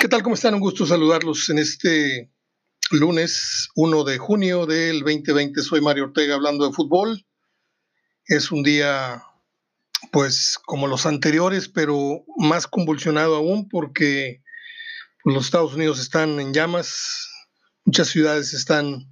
¿Qué 0.00 0.08
tal? 0.08 0.22
¿Cómo 0.22 0.34
están? 0.34 0.54
Un 0.54 0.60
gusto 0.60 0.86
saludarlos 0.86 1.50
en 1.50 1.58
este 1.58 2.32
lunes 2.90 3.68
1 3.74 4.04
de 4.04 4.16
junio 4.16 4.64
del 4.64 5.00
2020. 5.00 5.60
Soy 5.60 5.82
Mario 5.82 6.04
Ortega 6.04 6.36
hablando 6.36 6.66
de 6.66 6.72
fútbol. 6.72 7.26
Es 8.24 8.50
un 8.50 8.62
día, 8.62 9.22
pues, 10.10 10.58
como 10.64 10.86
los 10.86 11.04
anteriores, 11.04 11.68
pero 11.68 12.24
más 12.38 12.66
convulsionado 12.66 13.36
aún 13.36 13.68
porque 13.68 14.42
los 15.22 15.44
Estados 15.44 15.74
Unidos 15.74 16.00
están 16.00 16.40
en 16.40 16.54
llamas. 16.54 17.28
Muchas 17.84 18.08
ciudades 18.08 18.54
están 18.54 19.06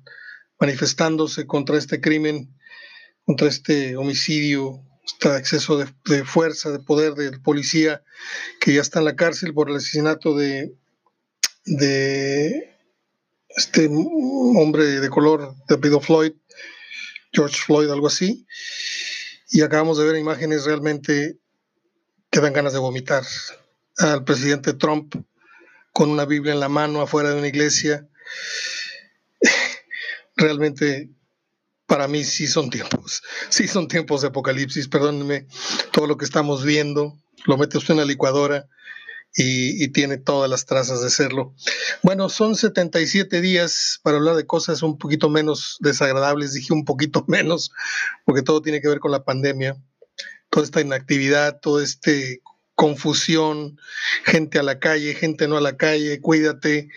manifestándose 0.58 1.46
contra 1.46 1.76
este 1.76 2.00
crimen, 2.00 2.58
contra 3.26 3.48
este 3.48 3.94
homicidio 3.98 4.87
está 5.12 5.38
exceso 5.38 5.78
de, 5.78 6.24
fuerza, 6.24 6.70
de 6.70 6.78
poder 6.78 7.14
del 7.14 7.40
policía 7.40 8.02
que 8.60 8.74
ya 8.74 8.80
está 8.80 9.00
en 9.00 9.06
la 9.06 9.16
cárcel 9.16 9.54
por 9.54 9.70
el 9.70 9.76
asesinato 9.76 10.36
de, 10.36 10.74
de 11.64 12.76
este 13.48 13.88
hombre 13.88 15.00
de 15.00 15.10
color 15.10 15.54
de 15.68 15.74
apellido 15.74 16.00
Floyd, 16.00 16.32
George 17.32 17.56
Floyd, 17.56 17.90
algo 17.90 18.06
así. 18.06 18.46
Y 19.50 19.62
acabamos 19.62 19.98
de 19.98 20.04
ver 20.04 20.16
imágenes 20.16 20.64
realmente 20.64 21.38
que 22.30 22.40
dan 22.40 22.52
ganas 22.52 22.72
de 22.72 22.78
vomitar. 22.78 23.24
Al 23.98 24.22
presidente 24.22 24.74
Trump 24.74 25.14
con 25.92 26.10
una 26.10 26.26
Biblia 26.26 26.52
en 26.52 26.60
la 26.60 26.68
mano 26.68 27.00
afuera 27.00 27.30
de 27.30 27.38
una 27.38 27.48
iglesia. 27.48 28.08
Realmente 30.36 31.10
para 31.88 32.06
mí 32.06 32.22
sí 32.22 32.46
son 32.46 32.68
tiempos, 32.68 33.22
sí 33.48 33.66
son 33.66 33.88
tiempos 33.88 34.20
de 34.20 34.28
apocalipsis, 34.28 34.88
perdónenme, 34.88 35.46
todo 35.90 36.06
lo 36.06 36.18
que 36.18 36.26
estamos 36.26 36.62
viendo, 36.62 37.18
lo 37.46 37.56
mete 37.56 37.78
usted 37.78 37.92
en 37.92 38.00
la 38.00 38.04
licuadora 38.04 38.68
y, 39.34 39.88
tiene 39.92 40.18
todas 40.18 40.50
las 40.50 40.66
trazas 40.66 41.00
de 41.00 41.08
serlo. 41.08 41.54
Bueno, 42.02 42.28
son 42.28 42.56
77 42.56 43.40
días 43.40 44.00
para 44.02 44.18
hablar 44.18 44.36
de 44.36 44.46
cosas 44.46 44.82
un 44.82 44.98
poquito 44.98 45.30
menos 45.30 45.78
desagradables, 45.80 46.52
dije 46.52 46.74
un 46.74 46.84
poquito 46.84 47.24
menos, 47.28 47.72
porque 48.26 48.42
todo 48.42 48.60
tiene 48.60 48.82
que 48.82 48.88
ver 48.88 49.00
con 49.00 49.10
la 49.10 49.24
pandemia, 49.24 49.76
toda 50.50 50.66
esta 50.66 50.82
inactividad, 50.82 51.58
toda 51.60 51.82
esta 51.82 52.10
confusión, 52.74 53.78
gente 54.24 54.58
a 54.58 54.62
la 54.62 54.78
calle, 54.78 55.14
gente 55.14 55.48
no 55.48 55.56
a 55.56 55.62
la 55.62 55.78
calle, 55.78 56.20
cuídate, 56.20 56.90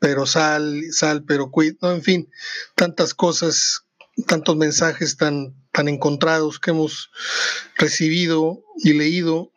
pero 0.00 0.26
sal, 0.26 0.82
sal, 0.90 1.24
pero 1.24 1.50
cuídate, 1.50 1.78
no, 1.80 1.92
en 1.92 2.02
fin, 2.02 2.30
tantas 2.74 3.14
cosas 3.14 3.84
tantos 4.26 4.56
mensajes 4.56 5.16
tan, 5.16 5.54
tan 5.72 5.88
encontrados 5.88 6.58
que 6.58 6.70
hemos 6.70 7.10
recibido 7.76 8.62
y 8.82 8.92
leído 8.92 9.52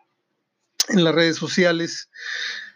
en 0.89 1.03
las 1.03 1.13
redes 1.13 1.37
sociales, 1.37 2.09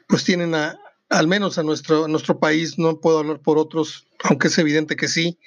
pues 0.08 0.23
tienen 0.23 0.54
a, 0.56 0.80
al 1.10 1.28
menos 1.28 1.58
a 1.58 1.64
nuestro, 1.64 2.08
nuestro 2.08 2.40
país, 2.40 2.78
no 2.78 3.00
puedo 3.00 3.20
hablar 3.20 3.42
por 3.42 3.58
otros, 3.58 4.08
aunque 4.23 4.48
es 4.48 4.58
evidente 4.58 4.96
que 4.96 5.08
sí, 5.08 5.40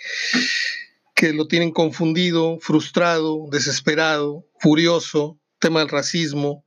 que 1.14 1.32
lo 1.32 1.46
tienen 1.46 1.70
confundido, 1.70 2.58
frustrado, 2.60 3.46
desesperado, 3.50 4.46
furioso, 4.58 5.38
tema 5.60 5.80
del 5.80 5.88
racismo, 5.88 6.64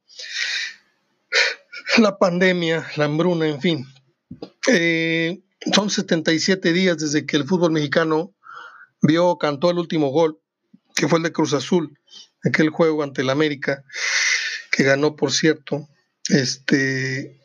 la 1.98 2.18
pandemia, 2.18 2.88
la 2.96 3.06
hambruna, 3.06 3.48
en 3.48 3.62
fin. 3.62 3.86
Eh, 4.72 5.42
son 5.74 5.90
77 5.90 6.74
días 6.74 6.98
desde 6.98 7.26
que 7.26 7.38
el 7.38 7.46
fútbol 7.46 7.72
mexicano 7.72 8.34
vio, 9.02 9.38
cantó 9.38 9.70
el 9.72 9.80
último 9.80 10.10
gol, 10.10 10.40
que 10.96 11.08
fue 11.08 11.20
el 11.20 11.24
de 11.24 11.32
Cruz 11.32 11.54
Azul, 11.54 11.98
aquel 12.44 12.70
juego 12.70 13.04
ante 13.04 13.22
el 13.22 13.30
América, 13.30 13.84
que 14.72 14.84
ganó, 14.84 15.16
por 15.16 15.32
cierto. 15.32 15.88
Este, 16.30 17.40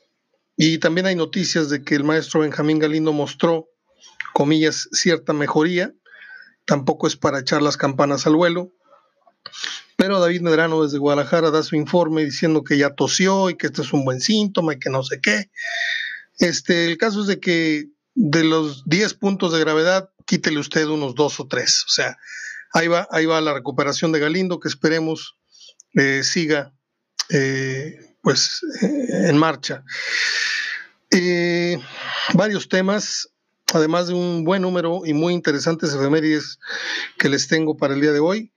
y 0.57 0.79
también 0.79 1.07
hay 1.07 1.15
noticias 1.15 1.71
de 1.71 1.83
que 1.83 1.95
el 1.95 2.05
maestro 2.05 2.41
Benjamín 2.41 2.79
Galindo 2.79 3.13
mostró, 3.13 3.69
comillas, 4.33 4.89
cierta 4.93 5.33
mejoría. 5.33 5.93
Tampoco 6.65 7.07
es 7.07 7.17
para 7.17 7.41
echar 7.41 7.63
las 7.63 7.77
campanas 7.77 8.27
al 8.27 8.37
vuelo. 8.37 8.73
Pero 9.97 10.21
David 10.21 10.41
Medrano 10.41 10.83
desde 10.83 10.99
Guadalajara 10.99 11.51
da 11.51 11.63
su 11.63 11.77
informe 11.77 12.25
diciendo 12.25 12.65
que 12.65 12.79
ya 12.79 12.95
tosió 12.95 13.51
y 13.51 13.57
que 13.57 13.69
este 13.69 13.83
es 13.83 13.93
un 13.93 14.05
buen 14.05 14.21
síntoma 14.21 14.75
y 14.75 14.79
que 14.79 14.91
no 14.91 15.03
sé 15.03 15.21
qué. 15.21 15.51
Este, 16.39 16.87
el 16.87 16.97
caso 16.97 17.21
es 17.21 17.27
de 17.27 17.41
que 17.41 17.87
de 18.15 18.45
los 18.45 18.85
10 18.87 19.15
puntos 19.15 19.53
de 19.53 19.61
gravedad, 19.61 20.11
quítele 20.27 20.59
usted 20.59 20.87
unos 20.87 21.15
dos 21.15 21.41
o 21.41 21.47
tres. 21.47 21.85
O 21.87 21.91
sea, 21.91 22.19
ahí 22.73 22.89
va, 22.89 23.09
ahí 23.11 23.27
va 23.27 23.41
la 23.41 23.55
recuperación 23.55 24.13
de 24.13 24.21
Galindo, 24.21 24.61
que 24.61 24.69
esperemos 24.69 25.37
eh, 25.95 26.23
siga 26.25 26.73
eh, 27.29 28.17
pues 28.23 28.61
eh, 28.83 29.29
en 29.29 29.37
marcha. 29.37 29.85
varios 32.35 32.69
temas, 32.69 33.29
además 33.75 34.09
de 34.09 34.15
un 34.15 34.45
buen 34.45 34.63
número 34.63 35.03
y 35.05 35.13
muy 35.13 35.35
interesantes 35.35 35.93
efemérides 35.93 36.59
que 37.19 37.29
les 37.29 37.49
tengo 37.49 37.77
para 37.77 37.95
el 37.95 38.01
día 38.01 38.13
de 38.13 38.21
hoy. 38.21 38.53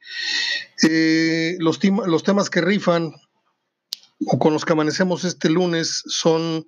los, 1.60 1.80
los 1.84 2.24
temas 2.24 2.50
que 2.50 2.62
rifan 2.62 3.14
o 4.28 4.40
con 4.40 4.54
los 4.54 4.64
que 4.64 4.74
amanecemos 4.74 5.26
este 5.26 5.50
lunes 5.50 6.04
son 6.08 6.66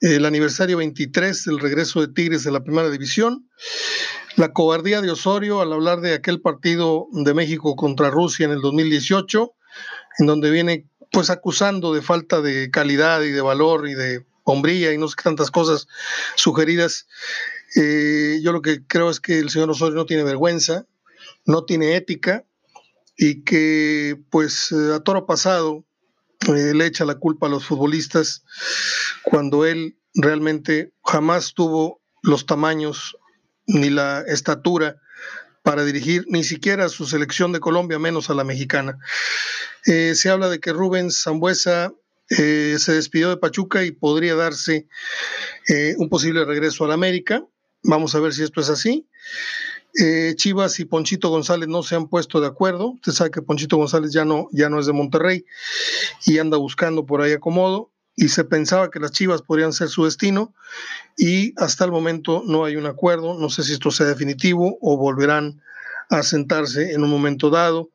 el 0.00 0.24
aniversario 0.24 0.78
23 0.78 1.44
del 1.44 1.58
regreso 1.58 2.00
de 2.00 2.08
Tigres 2.08 2.44
de 2.44 2.50
la 2.50 2.64
primera 2.64 2.90
división, 2.90 3.48
la 4.36 4.52
cobardía 4.52 5.02
de 5.02 5.10
Osorio 5.10 5.60
al 5.60 5.72
hablar 5.72 6.00
de 6.00 6.14
aquel 6.14 6.40
partido 6.40 7.06
de 7.12 7.34
México 7.34 7.76
contra 7.76 8.10
Rusia 8.10 8.46
en 8.46 8.52
el 8.52 8.60
2018, 8.60 9.52
en 10.18 10.26
donde 10.26 10.50
viene 10.50 10.86
pues 11.12 11.28
acusando 11.28 11.92
de 11.92 12.02
falta 12.02 12.40
de 12.40 12.70
calidad 12.70 13.22
y 13.22 13.30
de 13.30 13.40
valor 13.40 13.88
y 13.88 13.94
de 13.94 14.24
hombría 14.44 14.92
y 14.92 14.98
no 14.98 15.08
sé 15.08 15.16
tantas 15.22 15.50
cosas 15.50 15.86
sugeridas. 16.34 17.06
Eh, 17.76 18.40
yo 18.42 18.52
lo 18.52 18.62
que 18.62 18.86
creo 18.86 19.10
es 19.10 19.20
que 19.20 19.38
el 19.38 19.50
señor 19.50 19.70
Osorio 19.70 19.96
no 19.96 20.06
tiene 20.06 20.24
vergüenza, 20.24 20.86
no 21.44 21.64
tiene 21.64 21.96
ética 21.96 22.44
y 23.16 23.42
que 23.42 24.18
pues 24.30 24.72
eh, 24.72 24.94
a 24.94 25.00
toro 25.00 25.26
pasado 25.26 25.84
eh, 26.48 26.74
le 26.74 26.86
echa 26.86 27.04
la 27.04 27.16
culpa 27.16 27.46
a 27.46 27.50
los 27.50 27.66
futbolistas 27.66 28.44
cuando 29.22 29.66
él 29.66 29.98
realmente 30.14 30.92
jamás 31.04 31.54
tuvo 31.54 32.00
los 32.22 32.46
tamaños 32.46 33.16
ni 33.66 33.90
la 33.90 34.22
estatura 34.26 34.96
para 35.62 35.84
dirigir 35.84 36.24
ni 36.28 36.42
siquiera 36.42 36.86
a 36.86 36.88
su 36.88 37.06
selección 37.06 37.52
de 37.52 37.60
Colombia, 37.60 37.98
menos 37.98 38.30
a 38.30 38.34
la 38.34 38.44
mexicana. 38.44 38.98
Eh, 39.86 40.14
se 40.14 40.30
habla 40.30 40.48
de 40.48 40.60
que 40.60 40.72
Rubens 40.72 41.22
Zambuesa 41.22 41.92
eh, 42.30 42.76
se 42.78 42.92
despidió 42.92 43.28
de 43.28 43.36
Pachuca 43.36 43.84
y 43.84 43.90
podría 43.90 44.34
darse 44.34 44.88
un 45.98 46.08
posible 46.08 46.44
regreso 46.44 46.84
a 46.84 46.88
la 46.88 46.94
América. 46.94 47.44
Vamos 47.82 48.14
a 48.14 48.20
ver 48.20 48.32
si 48.32 48.42
esto 48.42 48.60
es 48.60 48.70
así. 48.70 49.06
Eh, 49.98 50.34
Chivas 50.36 50.78
y 50.80 50.84
Ponchito 50.84 51.30
González 51.30 51.68
no 51.68 51.82
se 51.82 51.96
han 51.96 52.08
puesto 52.08 52.40
de 52.40 52.46
acuerdo. 52.46 52.90
Usted 52.92 53.12
sabe 53.12 53.30
que 53.30 53.42
Ponchito 53.42 53.76
González 53.76 54.12
ya 54.12 54.24
no, 54.24 54.48
ya 54.52 54.68
no 54.68 54.78
es 54.78 54.86
de 54.86 54.92
Monterrey 54.92 55.44
y 56.24 56.38
anda 56.38 56.56
buscando 56.56 57.06
por 57.06 57.22
ahí 57.22 57.32
acomodo. 57.32 57.90
Y 58.16 58.28
se 58.28 58.44
pensaba 58.44 58.90
que 58.90 59.00
las 59.00 59.12
Chivas 59.12 59.40
podrían 59.40 59.72
ser 59.72 59.88
su 59.88 60.04
destino 60.04 60.54
y 61.16 61.54
hasta 61.56 61.84
el 61.84 61.90
momento 61.90 62.42
no 62.46 62.64
hay 62.64 62.76
un 62.76 62.86
acuerdo. 62.86 63.38
No 63.38 63.48
sé 63.48 63.62
si 63.62 63.72
esto 63.72 63.90
sea 63.90 64.06
definitivo 64.06 64.78
o 64.80 64.96
volverán 64.96 65.60
a 66.10 66.24
sentarse 66.24 66.92
en 66.92 67.02
un 67.04 67.10
momento 67.10 67.50
dado. 67.50 67.90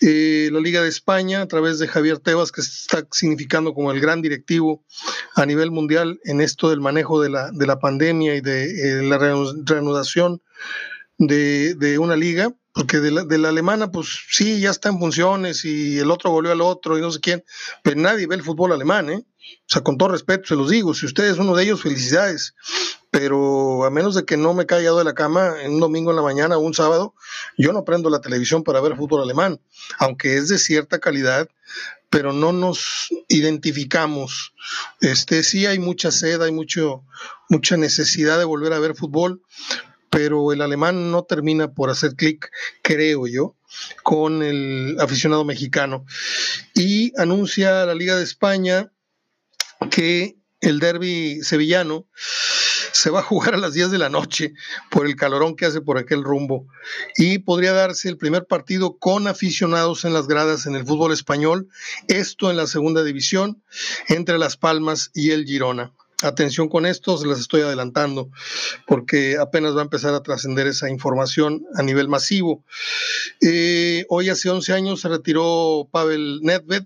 Eh, 0.00 0.48
la 0.52 0.60
Liga 0.60 0.80
de 0.80 0.88
España, 0.88 1.42
a 1.42 1.48
través 1.48 1.78
de 1.80 1.88
Javier 1.88 2.18
Tebas, 2.18 2.52
que 2.52 2.60
está 2.60 3.06
significando 3.10 3.74
como 3.74 3.90
el 3.90 4.00
gran 4.00 4.22
directivo 4.22 4.84
a 5.34 5.44
nivel 5.44 5.72
mundial 5.72 6.20
en 6.24 6.40
esto 6.40 6.70
del 6.70 6.80
manejo 6.80 7.20
de 7.20 7.30
la, 7.30 7.50
de 7.50 7.66
la 7.66 7.80
pandemia 7.80 8.36
y 8.36 8.40
de 8.40 8.64
eh, 8.64 9.02
la 9.02 9.18
reanudación 9.18 10.40
de, 11.26 11.98
una 11.98 12.16
liga, 12.16 12.52
porque 12.72 12.98
de 13.00 13.38
la, 13.38 13.48
alemana, 13.48 13.90
pues 13.90 14.08
sí, 14.30 14.60
ya 14.60 14.70
está 14.70 14.88
en 14.88 14.98
funciones 14.98 15.64
y 15.64 15.98
el 15.98 16.10
otro 16.10 16.30
volvió 16.30 16.52
al 16.52 16.60
otro 16.60 16.98
y 16.98 17.00
no 17.00 17.10
sé 17.10 17.20
quién, 17.20 17.44
pero 17.82 18.00
nadie 18.00 18.26
ve 18.26 18.34
el 18.34 18.42
fútbol 18.42 18.72
alemán, 18.72 19.10
¿eh? 19.10 19.24
O 19.44 19.72
sea, 19.72 19.82
con 19.82 19.98
todo 19.98 20.10
respeto, 20.10 20.46
se 20.46 20.56
los 20.56 20.70
digo, 20.70 20.94
si 20.94 21.06
usted 21.06 21.24
es 21.24 21.38
uno 21.38 21.54
de 21.54 21.64
ellos, 21.64 21.82
felicidades, 21.82 22.54
pero 23.10 23.84
a 23.84 23.90
menos 23.90 24.14
de 24.14 24.24
que 24.24 24.36
no 24.36 24.54
me 24.54 24.66
caiga 24.66 24.92
de 24.92 25.04
la 25.04 25.14
cama 25.14 25.62
en 25.62 25.74
un 25.74 25.80
domingo 25.80 26.10
en 26.10 26.16
la 26.16 26.22
mañana 26.22 26.56
o 26.56 26.60
un 26.60 26.74
sábado, 26.74 27.14
yo 27.58 27.72
no 27.72 27.84
prendo 27.84 28.08
la 28.08 28.20
televisión 28.20 28.64
para 28.64 28.80
ver 28.80 28.96
fútbol 28.96 29.22
alemán, 29.22 29.60
aunque 29.98 30.36
es 30.36 30.48
de 30.48 30.58
cierta 30.58 30.98
calidad, 30.98 31.48
pero 32.10 32.32
no 32.32 32.52
nos 32.52 33.08
identificamos. 33.28 34.54
Este, 35.00 35.42
sí 35.42 35.66
hay 35.66 35.78
mucha 35.78 36.10
sed, 36.10 36.42
hay 36.42 36.52
mucho, 36.52 37.04
mucha 37.48 37.76
necesidad 37.76 38.38
de 38.38 38.44
volver 38.44 38.72
a 38.72 38.78
ver 38.78 38.94
fútbol, 38.94 39.42
pero 40.12 40.52
el 40.52 40.60
alemán 40.60 41.10
no 41.10 41.24
termina 41.24 41.72
por 41.72 41.88
hacer 41.88 42.16
clic, 42.16 42.50
creo 42.82 43.26
yo, 43.26 43.56
con 44.02 44.42
el 44.42 44.98
aficionado 45.00 45.42
mexicano. 45.46 46.04
Y 46.74 47.18
anuncia 47.18 47.86
la 47.86 47.94
Liga 47.94 48.14
de 48.16 48.22
España 48.22 48.92
que 49.90 50.36
el 50.60 50.80
derby 50.80 51.42
sevillano 51.42 52.06
se 52.92 53.08
va 53.08 53.20
a 53.20 53.24
jugar 53.24 53.54
a 53.54 53.56
las 53.56 53.72
10 53.72 53.90
de 53.90 53.96
la 53.96 54.10
noche 54.10 54.52
por 54.90 55.06
el 55.06 55.16
calorón 55.16 55.56
que 55.56 55.64
hace 55.64 55.80
por 55.80 55.96
aquel 55.96 56.22
rumbo 56.22 56.66
y 57.16 57.38
podría 57.38 57.72
darse 57.72 58.10
el 58.10 58.18
primer 58.18 58.44
partido 58.44 58.98
con 58.98 59.26
aficionados 59.28 60.04
en 60.04 60.12
las 60.12 60.28
gradas 60.28 60.66
en 60.66 60.76
el 60.76 60.84
fútbol 60.84 61.14
español, 61.14 61.68
esto 62.08 62.50
en 62.50 62.58
la 62.58 62.66
segunda 62.66 63.02
división 63.02 63.62
entre 64.08 64.38
Las 64.38 64.58
Palmas 64.58 65.10
y 65.14 65.30
el 65.30 65.46
Girona. 65.46 65.94
Atención 66.22 66.68
con 66.68 66.86
esto, 66.86 67.16
se 67.16 67.26
las 67.26 67.40
estoy 67.40 67.62
adelantando, 67.62 68.30
porque 68.86 69.36
apenas 69.38 69.76
va 69.76 69.80
a 69.80 69.84
empezar 69.84 70.14
a 70.14 70.22
trascender 70.22 70.66
esa 70.66 70.88
información 70.90 71.64
a 71.74 71.82
nivel 71.82 72.08
masivo. 72.08 72.64
Eh, 73.40 74.04
hoy 74.08 74.28
hace 74.28 74.50
11 74.50 74.72
años 74.72 75.00
se 75.00 75.08
retiró 75.08 75.88
Pavel 75.90 76.40
Nedved, 76.42 76.84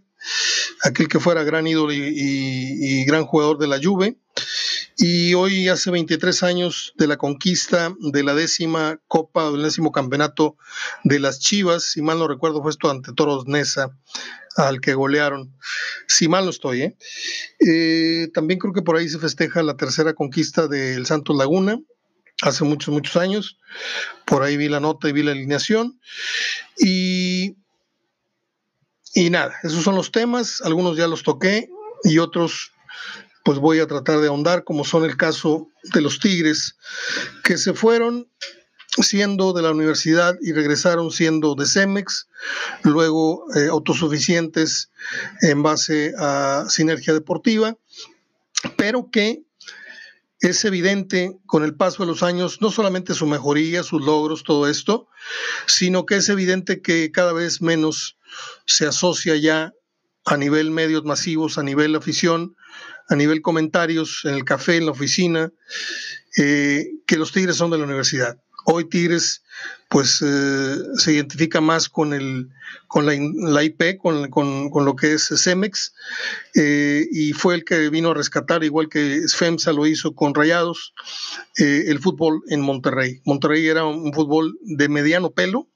aquel 0.83 1.09
que 1.09 1.21
fuera 1.21 1.44
gran 1.44 1.67
ídolo 1.67 1.93
y, 1.93 3.05
gran 3.05 3.25
jugador 3.25 3.59
de 3.59 3.69
la 3.69 3.79
Juve. 3.83 4.17
Y 4.96 5.34
hoy 5.34 5.69
hace 5.69 5.90
23 5.90 6.43
años 6.43 6.94
de 6.96 7.06
la 7.06 7.19
conquista 7.19 7.94
de 7.98 8.22
la 8.22 8.34
décima 8.34 8.98
Copa, 9.08 9.50
del 9.50 9.62
décimo 9.62 9.93
campeonato 9.93 10.56
de 11.04 11.20
las 11.20 11.38
Chivas, 11.38 11.84
si 11.84 12.00
mal 12.00 12.19
no 12.19 12.26
recuerdo 12.26 12.62
fue 12.62 12.70
esto 12.70 12.90
ante 12.90 13.12
Toros 13.12 13.46
Nesa, 13.46 13.90
al 14.56 14.81
que 14.81 14.94
golearon. 14.94 15.54
Si 16.08 16.28
mal 16.28 16.44
no 16.44 16.50
estoy, 16.50 16.82
¿eh? 16.82 16.96
¿eh? 17.60 18.28
También 18.32 18.58
creo 18.58 18.72
que 18.72 18.82
por 18.82 18.96
ahí 18.96 19.08
se 19.08 19.19
festeja 19.19 19.62
la 19.62 19.76
tercera 19.76 20.14
conquista 20.14 20.66
del 20.66 21.04
Santos 21.04 21.37
Laguna, 21.37 21.78
hace 22.40 22.64
muchos, 22.64 22.93
muchos 22.94 23.16
años. 23.16 23.58
Por 24.25 24.43
ahí 24.43 24.56
vi 24.56 24.69
la 24.69 24.81
nota 24.81 25.08
y 25.08 25.12
vi 25.12 25.22
la 25.22 25.32
alineación. 25.32 26.00
Y 26.78 27.56
y 29.16 29.31
nada, 29.31 29.54
esos 29.62 29.82
son 29.82 29.94
los 29.94 30.12
temas, 30.12 30.60
algunos 30.60 30.98
ya 30.98 31.06
los 31.06 31.22
toqué 31.22 31.70
y 32.04 32.19
otros 32.19 32.72
pues 33.46 33.60
voy 33.60 33.78
a 33.78 33.87
tratar 33.87 34.19
de 34.19 34.26
ahondar, 34.26 34.64
como 34.64 34.82
son 34.82 35.04
el 35.04 35.16
caso 35.16 35.70
de 35.94 36.00
los 36.00 36.19
Tigres, 36.19 36.75
que 37.44 37.58
se 37.58 37.75
fueron 37.75 38.28
siendo 39.00 39.52
de 39.52 39.62
la 39.62 39.70
universidad 39.70 40.37
y 40.43 40.52
regresaron 40.52 41.12
siendo 41.12 41.54
de 41.54 41.64
Cemex, 41.64 42.26
luego 42.82 43.44
eh, 43.54 43.69
autosuficientes 43.69 44.90
en 45.43 45.62
base 45.62 46.12
a 46.19 46.64
sinergia 46.69 47.14
deportiva, 47.14 47.76
pero 48.76 49.10
que 49.12 49.44
es 50.40 50.64
evidente 50.64 51.38
con 51.46 51.62
el 51.62 51.76
paso 51.76 52.02
de 52.02 52.08
los 52.08 52.25
años 52.25 52.60
no 52.60 52.72
solamente 52.72 53.14
su 53.14 53.28
mejoría, 53.28 53.84
sus 53.84 54.04
logros, 54.04 54.43
todo 54.43 54.66
esto, 54.66 55.06
sino 55.66 56.04
que 56.04 56.16
es 56.16 56.28
evidente 56.28 56.82
que 56.82 57.12
cada 57.12 57.32
vez 57.32 57.62
menos 57.62 58.19
se 58.66 58.87
asocia 58.87 59.37
ya 59.37 59.72
a 60.25 60.37
nivel 60.37 60.72
medios 60.72 61.04
masivos, 61.04 61.58
a 61.58 61.62
nivel 61.62 61.94
afición, 61.94 62.56
a 63.08 63.14
nivel 63.14 63.43
comentarios 63.43 64.23
en 64.25 64.34
el 64.34 64.44
café, 64.44 64.76
en 64.76 64.87
la 64.87 64.93
oficina, 64.93 65.52
eh, 66.37 66.90
que 67.06 67.17
los 67.17 67.32
Tigres 67.32 67.56
son 67.56 67.70
de 67.70 67.78
la 67.78 67.84
universidad. 67.84 68.38
Hoy 68.64 68.88
Tigres 68.88 69.43
pues 69.88 70.20
eh, 70.26 70.76
se 70.96 71.12
identifica 71.12 71.61
más 71.61 71.88
con, 71.88 72.12
el, 72.12 72.49
con 72.88 73.06
la, 73.06 73.62
IP, 73.62 73.99
con, 73.99 74.28
con, 74.28 74.84
lo 74.84 74.96
que 74.96 75.14
es 75.14 75.32
Cemex, 75.37 75.94
eh, 76.56 77.06
y 77.12 77.32
fue 77.32 77.55
el 77.55 77.64
que 77.64 77.88
vino 77.90 78.11
a 78.11 78.14
rescatar, 78.14 78.64
igual 78.64 78.88
que 78.88 79.22
FEMSA 79.29 79.72
lo 79.72 79.87
hizo 79.87 80.17
con 80.17 80.34
Rayados, 80.34 80.93
el 81.56 82.00
fútbol 82.00 82.43
en 82.49 82.61
Monterrey. 82.61 83.20
Monterrey 83.25 83.69
era 83.69 83.84
un 83.84 84.12
fútbol 84.12 84.58
de 84.62 84.88
mediano 84.88 85.31
pelo, 85.31 85.69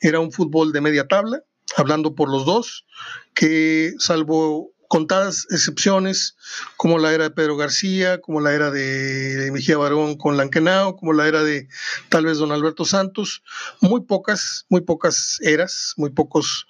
era 0.00 0.18
un 0.18 0.32
fútbol 0.32 0.72
de 0.72 0.80
media 0.80 1.06
tabla, 1.06 1.44
hablando 1.76 2.14
por 2.14 2.30
los 2.30 2.46
dos, 2.46 2.86
que 3.34 3.92
salvo 3.98 4.72
contadas 4.90 5.46
excepciones, 5.50 6.36
como 6.76 6.98
la 6.98 7.14
era 7.14 7.22
de 7.22 7.30
Pedro 7.30 7.56
García, 7.56 8.20
como 8.20 8.40
la 8.40 8.52
era 8.54 8.72
de 8.72 9.48
Mejía 9.52 9.78
Barón 9.78 10.16
con 10.16 10.36
Lanquenao, 10.36 10.96
como 10.96 11.12
la 11.12 11.28
era 11.28 11.44
de 11.44 11.68
tal 12.08 12.24
vez 12.24 12.38
don 12.38 12.50
Alberto 12.50 12.84
Santos, 12.84 13.44
muy 13.80 14.00
pocas, 14.00 14.66
muy 14.68 14.80
pocas 14.80 15.38
eras, 15.42 15.94
muy 15.96 16.10
pocos 16.10 16.66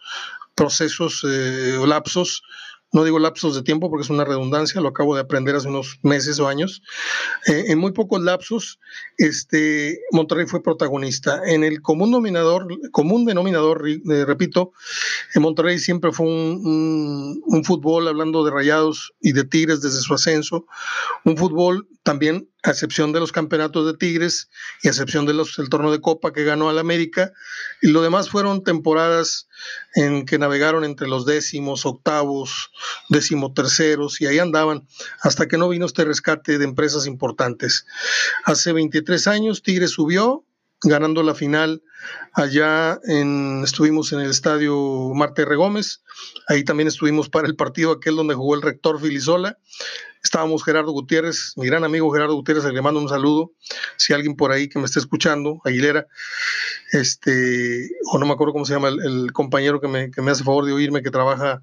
procesos 0.55 1.25
eh, 1.27 1.79
o 1.79 1.87
lapsos 1.87 2.43
no 2.93 3.05
digo 3.05 3.19
lapsos 3.19 3.55
de 3.55 3.63
tiempo 3.63 3.89
porque 3.89 4.05
es 4.05 4.11
una 4.11 4.25
redundancia, 4.25 4.81
lo 4.81 4.89
acabo 4.89 5.15
de 5.15 5.21
aprender 5.21 5.55
hace 5.55 5.69
unos 5.69 5.99
meses 6.03 6.41
o 6.41 6.49
años, 6.49 6.83
eh, 7.47 7.67
en 7.69 7.79
muy 7.79 7.93
pocos 7.93 8.21
lapsos, 8.21 8.81
este, 9.17 10.01
Monterrey 10.13 10.47
fue 10.47 10.63
protagonista. 10.63 11.41
En 11.47 11.63
el 11.63 11.83
común 11.83 12.11
denominador, 12.11 12.67
común 12.91 13.25
denominador 13.25 13.89
eh, 13.89 14.25
repito, 14.25 14.73
en 15.35 15.43
Monterrey 15.43 15.79
siempre 15.79 16.13
fue 16.13 16.27
un, 16.27 17.43
un 17.45 17.65
fútbol, 17.65 18.09
hablando 18.09 18.45
de 18.45 18.51
rayados 18.51 19.13
y 19.21 19.33
de 19.33 19.45
tigres 19.45 19.81
desde 19.81 20.01
su 20.01 20.15
ascenso, 20.15 20.67
un 21.25 21.37
fútbol 21.37 21.89
también 22.03 22.51
a 22.63 22.71
excepción 22.71 23.13
de 23.13 23.21
los 23.21 23.33
campeonatos 23.33 23.87
de 23.87 23.97
Tigres 23.97 24.49
y 24.83 24.89
a 24.89 24.91
excepción 24.91 25.27
del 25.27 25.41
torneo 25.69 25.93
de 25.93 26.01
Copa 26.01 26.33
que 26.33 26.45
ganó 26.45 26.69
al 26.69 26.79
América, 26.79 27.33
y 27.83 27.89
lo 27.89 28.03
demás 28.03 28.31
fueron 28.31 28.65
temporadas 28.65 29.49
en 29.95 30.25
que 30.27 30.39
navegaron 30.39 30.85
entre 30.85 31.09
los 31.09 31.27
décimos, 31.27 31.87
octavos, 31.87 32.71
decimoterceros, 33.09 34.21
y 34.21 34.27
ahí 34.27 34.39
andaban, 34.39 34.87
hasta 35.21 35.49
que 35.49 35.59
no 35.59 35.69
vino 35.69 35.87
este 35.87 36.05
rescate 36.05 36.59
de 36.59 36.65
empresas 36.65 37.07
importantes. 37.07 37.87
Hace 38.45 38.73
23 38.73 39.27
años 39.27 39.63
Tigres 39.63 39.91
subió, 39.91 40.45
ganando 40.83 41.23
la 41.23 41.35
final. 41.35 41.83
Allá 42.33 42.99
en, 43.05 43.63
estuvimos 43.65 44.13
en 44.13 44.21
el 44.21 44.31
estadio 44.31 45.13
Marte 45.15 45.43
R. 45.43 45.57
Gómez, 45.57 46.03
ahí 46.49 46.65
también 46.65 46.89
estuvimos 46.89 47.29
para 47.29 47.47
el 47.47 47.57
partido 47.57 47.93
aquel 47.93 48.17
donde 48.17 48.35
jugó 48.35 48.55
el 48.55 48.63
rector 48.63 49.01
Filisola, 49.01 49.59
estábamos 50.23 50.65
Gerardo 50.65 50.93
Gutiérrez, 50.93 51.53
mi 51.57 51.67
gran 51.67 51.85
amigo 51.85 52.11
Gerardo 52.11 52.35
Gutiérrez, 52.35 52.65
le 52.65 52.83
mando 52.83 53.01
un 53.01 53.09
saludo, 53.09 53.53
si 53.97 54.13
alguien 54.13 54.37
por 54.37 54.53
ahí 54.53 54.69
que 54.69 54.79
me 54.79 54.87
esté 54.87 55.01
escuchando, 55.01 55.61
Aguilera, 55.65 56.07
este, 56.93 57.91
o 58.11 58.19
no 58.19 58.27
me 58.27 58.33
acuerdo 58.33 58.53
cómo 58.53 58.65
se 58.65 58.75
llama 58.75 58.89
el, 58.89 59.33
compañero 59.33 59.81
que 59.81 59.89
me, 59.89 60.11
que 60.11 60.23
me, 60.23 60.31
hace 60.31 60.45
favor 60.45 60.65
de 60.65 60.73
oírme, 60.73 61.03
que 61.03 61.11
trabaja 61.11 61.61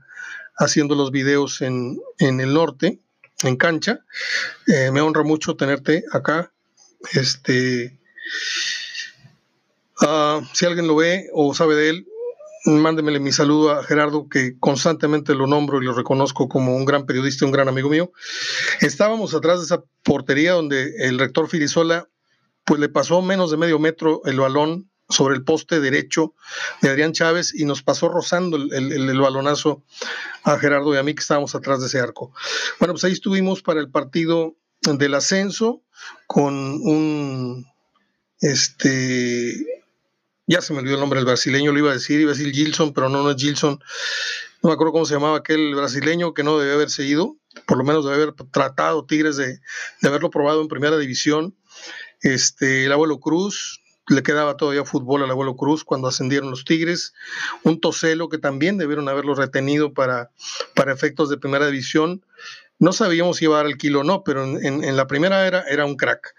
haciendo 0.57 0.95
los 0.95 1.11
videos 1.11 1.61
en, 1.61 1.99
en 2.19 2.39
el 2.41 2.53
norte, 2.53 2.99
en 3.43 3.55
cancha, 3.55 4.01
eh, 4.67 4.91
me 4.91 5.01
honra 5.01 5.23
mucho 5.23 5.55
tenerte 5.55 6.03
acá, 6.11 6.51
este, 7.13 7.97
Ah, 10.01 10.41
si 10.53 10.65
alguien 10.65 10.88
lo 10.88 10.95
ve 10.95 11.27
o 11.33 11.53
sabe 11.53 11.75
de 11.75 11.89
él, 11.89 12.07
mándemele 12.65 13.19
mi 13.19 13.31
saludo 13.31 13.71
a 13.71 13.83
Gerardo, 13.83 14.27
que 14.29 14.57
constantemente 14.59 15.33
lo 15.33 15.47
nombro 15.47 15.81
y 15.81 15.85
lo 15.85 15.94
reconozco 15.94 16.49
como 16.49 16.75
un 16.75 16.85
gran 16.85 17.05
periodista, 17.05 17.45
un 17.45 17.51
gran 17.51 17.67
amigo 17.67 17.89
mío. 17.89 18.11
Estábamos 18.81 19.33
atrás 19.33 19.59
de 19.59 19.65
esa 19.65 19.83
portería 20.03 20.53
donde 20.53 20.94
el 20.99 21.17
rector 21.17 21.47
Filisola 21.47 22.09
pues 22.65 22.79
le 22.79 22.89
pasó 22.89 23.21
menos 23.21 23.49
de 23.49 23.57
medio 23.57 23.79
metro 23.79 24.21
el 24.25 24.39
balón 24.39 24.89
sobre 25.09 25.35
el 25.35 25.44
poste 25.44 25.79
derecho 25.79 26.33
de 26.81 26.89
Adrián 26.89 27.13
Chávez 27.13 27.55
y 27.55 27.63
nos 27.63 27.81
pasó 27.81 28.09
rozando 28.09 28.57
el, 28.57 28.91
el, 28.91 29.19
balonazo 29.21 29.83
a 30.44 30.59
Gerardo 30.59 30.94
y 30.94 30.97
a 30.97 31.03
mí 31.03 31.15
que 31.15 31.21
estábamos 31.21 31.55
atrás 31.55 31.79
de 31.79 31.88
ese 31.88 32.01
arco. 32.01 32.33
Bueno, 32.80 32.94
pues 32.94 33.06
ahí 33.06 33.13
estuvimos 33.13 33.61
para 33.61 33.80
el 33.80 33.89
partido 33.89 34.57
del 34.81 35.13
ascenso 35.13 35.81
con 36.27 36.54
un 36.54 37.66
este 38.42 39.76
ya 40.47 40.61
se 40.61 40.73
me 40.73 40.80
olvidó 40.80 40.95
el 40.95 41.01
nombre 41.01 41.19
del 41.19 41.25
brasileño, 41.25 41.73
lo 41.73 41.80
iba 41.80 41.92
a 41.92 41.94
decir, 41.94 42.19
iba 42.19 42.31
a 42.31 42.33
decir 42.33 42.54
Gilson, 42.54 42.94
pero 42.94 43.09
no, 43.09 43.21
no 43.21 43.31
es 43.31 43.37
Gilson. 43.37 43.80
No 44.63 44.69
me 44.69 44.73
acuerdo 44.73 44.94
cómo 44.94 45.06
se 45.06 45.13
llamaba 45.13 45.37
aquel 45.37 45.75
brasileño 45.75 46.33
que 46.33 46.44
no 46.44 46.57
debe 46.57 46.73
haberse 46.73 47.04
ido, 47.04 47.35
por 47.66 47.77
lo 47.77 47.83
menos 47.83 48.06
debe 48.06 48.16
haber 48.23 48.33
tratado 48.51 49.06
Tigres 49.06 49.35
de, 49.35 49.59
haberlo 50.04 50.30
probado 50.30 50.61
en 50.61 50.69
primera 50.69 50.97
división. 50.97 51.56
Este, 52.21 52.85
el 52.85 52.92
abuelo 52.92 53.19
Cruz, 53.19 53.81
le 54.07 54.23
quedaba 54.23 54.56
todavía 54.56 54.85
fútbol 54.85 55.23
al 55.23 55.31
abuelo 55.31 55.57
Cruz 55.57 55.83
cuando 55.83 56.07
ascendieron 56.07 56.49
los 56.49 56.63
Tigres, 56.63 57.13
un 57.63 57.81
Toselo 57.81 58.30
que 58.30 58.37
también 58.37 58.77
debieron 58.77 59.09
haberlo 59.09 59.35
retenido 59.35 59.94
para, 59.94 60.31
para 60.73 60.94
efectos 60.94 61.30
de 61.30 61.37
primera 61.37 61.68
división, 61.68 62.23
no 62.79 62.93
sabíamos 62.93 63.37
si 63.37 63.45
iba 63.45 63.55
a 63.55 63.57
dar 63.57 63.65
el 63.65 63.77
kilo 63.77 64.01
o 64.01 64.03
no, 64.03 64.23
pero 64.23 64.43
en, 64.43 64.95
la 64.95 65.07
primera 65.07 65.47
era, 65.47 65.63
era 65.63 65.85
un 65.85 65.95
crack. 65.95 66.35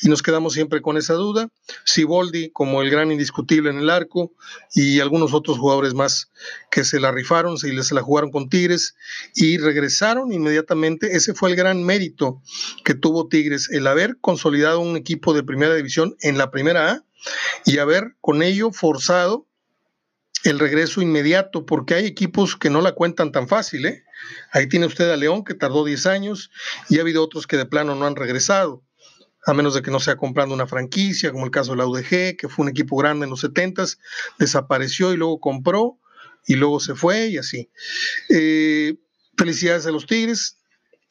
Y 0.00 0.08
nos 0.08 0.22
quedamos 0.22 0.54
siempre 0.54 0.80
con 0.80 0.96
esa 0.96 1.14
duda. 1.14 1.50
Siboldi 1.84 2.50
como 2.50 2.80
el 2.82 2.90
gran 2.90 3.12
indiscutible 3.12 3.70
en 3.70 3.78
el 3.78 3.90
arco 3.90 4.32
y 4.74 5.00
algunos 5.00 5.34
otros 5.34 5.58
jugadores 5.58 5.94
más 5.94 6.30
que 6.70 6.84
se 6.84 7.00
la 7.00 7.12
rifaron, 7.12 7.58
se, 7.58 7.82
se 7.82 7.94
la 7.94 8.02
jugaron 8.02 8.30
con 8.30 8.48
Tigres 8.48 8.94
y 9.34 9.58
regresaron 9.58 10.32
inmediatamente. 10.32 11.16
Ese 11.16 11.34
fue 11.34 11.50
el 11.50 11.56
gran 11.56 11.84
mérito 11.84 12.40
que 12.84 12.94
tuvo 12.94 13.28
Tigres, 13.28 13.68
el 13.70 13.86
haber 13.86 14.16
consolidado 14.20 14.80
un 14.80 14.96
equipo 14.96 15.34
de 15.34 15.42
primera 15.42 15.74
división 15.74 16.16
en 16.20 16.38
la 16.38 16.50
primera 16.50 16.92
A 16.92 17.04
y 17.64 17.78
haber 17.78 18.14
con 18.20 18.42
ello 18.42 18.70
forzado 18.72 19.46
el 20.44 20.58
regreso 20.58 21.00
inmediato, 21.00 21.64
porque 21.64 21.94
hay 21.94 22.06
equipos 22.06 22.54
que 22.56 22.70
no 22.70 22.82
la 22.82 22.92
cuentan 22.92 23.32
tan 23.32 23.48
fácil. 23.48 23.86
¿eh? 23.86 24.04
Ahí 24.52 24.68
tiene 24.68 24.86
usted 24.86 25.10
a 25.10 25.16
León, 25.16 25.42
que 25.42 25.54
tardó 25.54 25.84
10 25.84 26.06
años, 26.06 26.50
y 26.90 26.98
ha 26.98 27.00
habido 27.00 27.24
otros 27.24 27.46
que 27.46 27.56
de 27.56 27.64
plano 27.64 27.94
no 27.94 28.06
han 28.06 28.14
regresado, 28.14 28.84
a 29.46 29.54
menos 29.54 29.74
de 29.74 29.82
que 29.82 29.90
no 29.90 30.00
sea 30.00 30.16
comprando 30.16 30.54
una 30.54 30.66
franquicia, 30.66 31.32
como 31.32 31.46
el 31.46 31.50
caso 31.50 31.72
de 31.72 31.78
la 31.78 31.86
UDG, 31.86 32.36
que 32.36 32.48
fue 32.48 32.64
un 32.64 32.68
equipo 32.68 32.96
grande 32.96 33.24
en 33.24 33.30
los 33.30 33.40
70 33.40 33.84
desapareció 34.38 35.12
y 35.12 35.16
luego 35.16 35.40
compró, 35.40 35.98
y 36.46 36.56
luego 36.56 36.78
se 36.78 36.94
fue, 36.94 37.28
y 37.28 37.38
así. 37.38 37.70
Eh, 38.28 38.96
felicidades 39.38 39.86
a 39.86 39.90
los 39.90 40.06
Tigres, 40.06 40.58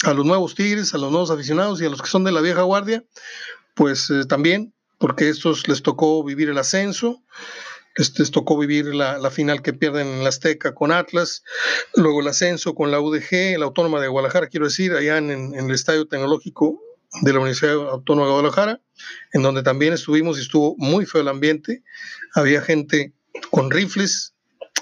a 0.04 0.14
los 0.14 0.26
nuevos 0.26 0.54
Tigres, 0.54 0.94
a 0.94 1.00
los 1.00 1.10
nuevos 1.10 1.32
aficionados 1.32 1.82
y 1.82 1.86
a 1.86 1.90
los 1.90 2.04
que 2.04 2.08
son 2.08 2.24
de 2.24 2.32
la 2.32 2.42
vieja 2.42 2.62
guardia, 2.62 3.04
pues 3.74 4.12
eh, 4.12 4.26
también, 4.26 4.76
porque 5.00 5.30
estos 5.30 5.68
les 5.68 5.82
tocó 5.82 6.24
vivir 6.24 6.50
el 6.50 6.58
ascenso 6.60 7.24
les, 7.96 8.32
tocó 8.32 8.58
vivir 8.58 8.94
la, 8.94 9.32
final 9.32 9.62
que 9.62 9.74
pierden 9.74 10.08
en 10.08 10.24
la 10.24 10.30
Azteca 10.30 10.74
con 10.74 10.92
Atlas, 10.92 11.44
luego 11.96 12.22
el 12.22 12.28
ascenso 12.28 12.76
con 12.76 12.92
la 12.92 13.00
UDG, 13.00 13.58
la 13.58 13.66
Autónoma 13.66 14.02
de 14.02 14.08
Guadalajara, 14.08 14.48
quiero 14.48 14.66
decir, 14.66 14.94
allá 14.94 15.18
en, 15.18 15.30
en 15.32 15.56
el 15.56 15.72
Estadio 15.72 16.08
Tecnológico 16.08 16.82
de 17.22 17.34
la 17.34 17.40
Universidad 17.40 17.76
Autónoma 17.90 18.28
de 18.28 18.34
Guadalajara, 18.34 18.82
en 19.34 19.44
donde 19.44 19.64
también 19.64 19.94
estuvimos 19.94 20.38
y 20.38 20.42
estuvo 20.42 20.76
muy 20.78 21.06
feo 21.06 21.22
el 21.22 21.28
ambiente. 21.28 21.84
Había 22.34 22.62
gente 22.62 23.14
con 23.52 23.70
rifles 23.70 24.34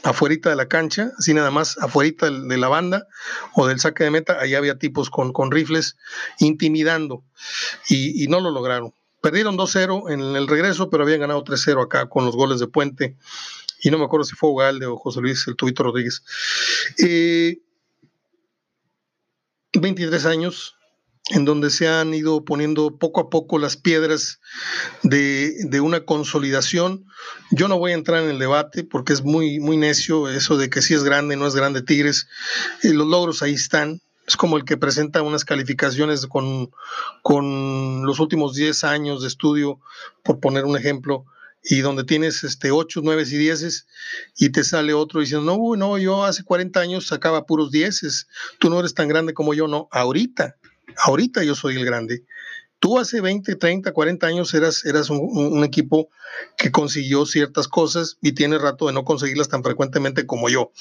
afuerita 0.04 0.50
de 0.50 0.56
la 0.56 0.68
cancha, 0.68 1.12
así 1.18 1.34
nada 1.34 1.52
más 1.52 1.78
afuerita 1.78 2.30
de 2.30 2.58
la 2.58 2.70
banda 2.70 3.08
o 3.54 3.68
del 3.68 3.80
saque 3.80 4.04
de 4.04 4.12
meta, 4.12 4.40
ahí 4.40 4.56
había 4.56 4.80
tipos 4.80 5.10
con, 5.10 5.32
con 5.34 5.52
rifles 5.52 5.98
intimidando 6.40 7.24
y 7.90 8.26
no 8.28 8.40
lo 8.40 8.52
lograron. 8.52 8.94
Perdieron 9.22 9.58
2-0 9.58 10.12
en 10.12 10.36
el 10.36 10.48
regreso, 10.48 10.90
pero 10.90 11.04
habían 11.04 11.20
ganado 11.22 11.44
3-0 11.44 11.84
acá 11.84 12.10
con 12.10 12.26
los 12.26 12.36
goles 12.36 12.60
de 12.60 12.68
Puente. 12.68 13.18
Y 13.84 13.92
no 13.92 13.98
me 13.98 14.06
acuerdo 14.06 14.26
si 14.26 14.36
fue 14.36 14.50
Ugalde 14.50 14.86
o 14.86 14.98
José 14.98 15.22
Luis 15.22 15.48
el 15.48 15.56
Tubito 15.56 15.84
Rodríguez. 15.84 16.24
23 19.74 20.26
eh, 20.26 20.28
años, 20.28 20.76
en 21.30 21.46
donde 21.46 21.70
se 21.70 21.88
han 21.88 22.14
ido 22.14 22.44
poniendo 22.46 22.98
poco 22.98 23.22
a 23.22 23.30
poco 23.30 23.58
las 23.58 23.78
piedras 23.78 24.40
de, 25.04 25.82
una 25.82 26.06
consolidación. 26.06 27.06
Yo 27.52 27.68
no 27.68 27.80
voy 27.80 27.92
a 27.92 27.96
entrar 27.96 28.24
en 28.24 28.30
el 28.30 28.40
debate 28.40 28.84
porque 28.84 29.14
es 29.14 29.24
muy, 29.24 29.60
muy 29.60 29.78
necio 29.78 30.30
eso 30.30 30.58
de 30.58 30.70
que 30.70 30.82
si 30.82 30.94
es 30.94 31.04
grande, 31.04 31.36
no 31.36 31.48
es 31.48 31.56
grande 31.56 31.82
Tigres. 31.82 32.28
Eh, 32.84 32.94
los 32.94 33.08
logros 33.08 33.42
ahí 33.42 33.54
están. 33.54 34.02
Es 34.32 34.38
como 34.38 34.56
el 34.56 34.64
que 34.64 34.78
presenta 34.78 35.22
unas 35.24 35.44
calificaciones 35.44 36.26
con, 36.26 36.72
con 37.22 38.06
los 38.06 38.22
últimos 38.22 38.56
10 38.56 38.86
años 38.86 39.22
de 39.22 39.28
estudio, 39.28 39.82
por 40.24 40.40
poner 40.40 40.64
un 40.64 40.78
ejemplo, 40.78 41.26
y 41.62 41.82
donde 41.82 42.06
tienes 42.06 42.46
este 42.46 42.72
8, 42.72 43.02
9 43.04 43.24
y 43.28 43.38
10 43.38 43.88
y 44.38 44.50
te 44.52 44.64
sale 44.64 44.94
otro 44.94 45.20
diciendo, 45.20 45.58
no, 45.58 45.76
no, 45.76 45.98
yo 45.98 46.24
hace 46.24 46.46
40 46.46 46.80
años 46.80 47.08
sacaba 47.08 47.46
puros 47.46 47.72
10, 47.72 48.30
tú 48.58 48.70
no 48.70 48.80
eres 48.80 48.94
tan 48.94 49.10
grande 49.10 49.34
como 49.34 49.54
yo, 49.54 49.68
no, 49.68 49.90
ahorita 49.92 50.56
ahorita 50.98 51.44
yo 51.44 51.56
soy 51.56 51.76
el 51.76 51.86
grande. 51.86 52.24
Tú 52.82 52.98
hace 52.98 53.22
20, 53.22 53.58
30, 53.58 53.94
40 53.94 54.26
años 54.26 54.56
eras, 54.56 54.86
eras 54.86 55.12
un, 55.12 55.64
equipo 55.64 56.10
que 56.58 56.72
consiguió 56.72 57.28
ciertas 57.28 57.68
cosas 57.68 58.18
y 58.24 58.32
tiene 58.32 58.58
rato 58.58 58.88
de 58.88 58.94
no 58.94 59.06
conseguirlas 59.06 59.50
tan 59.50 59.64
frecuentemente 59.64 60.26
como 60.26 60.50
yo. 60.50 60.72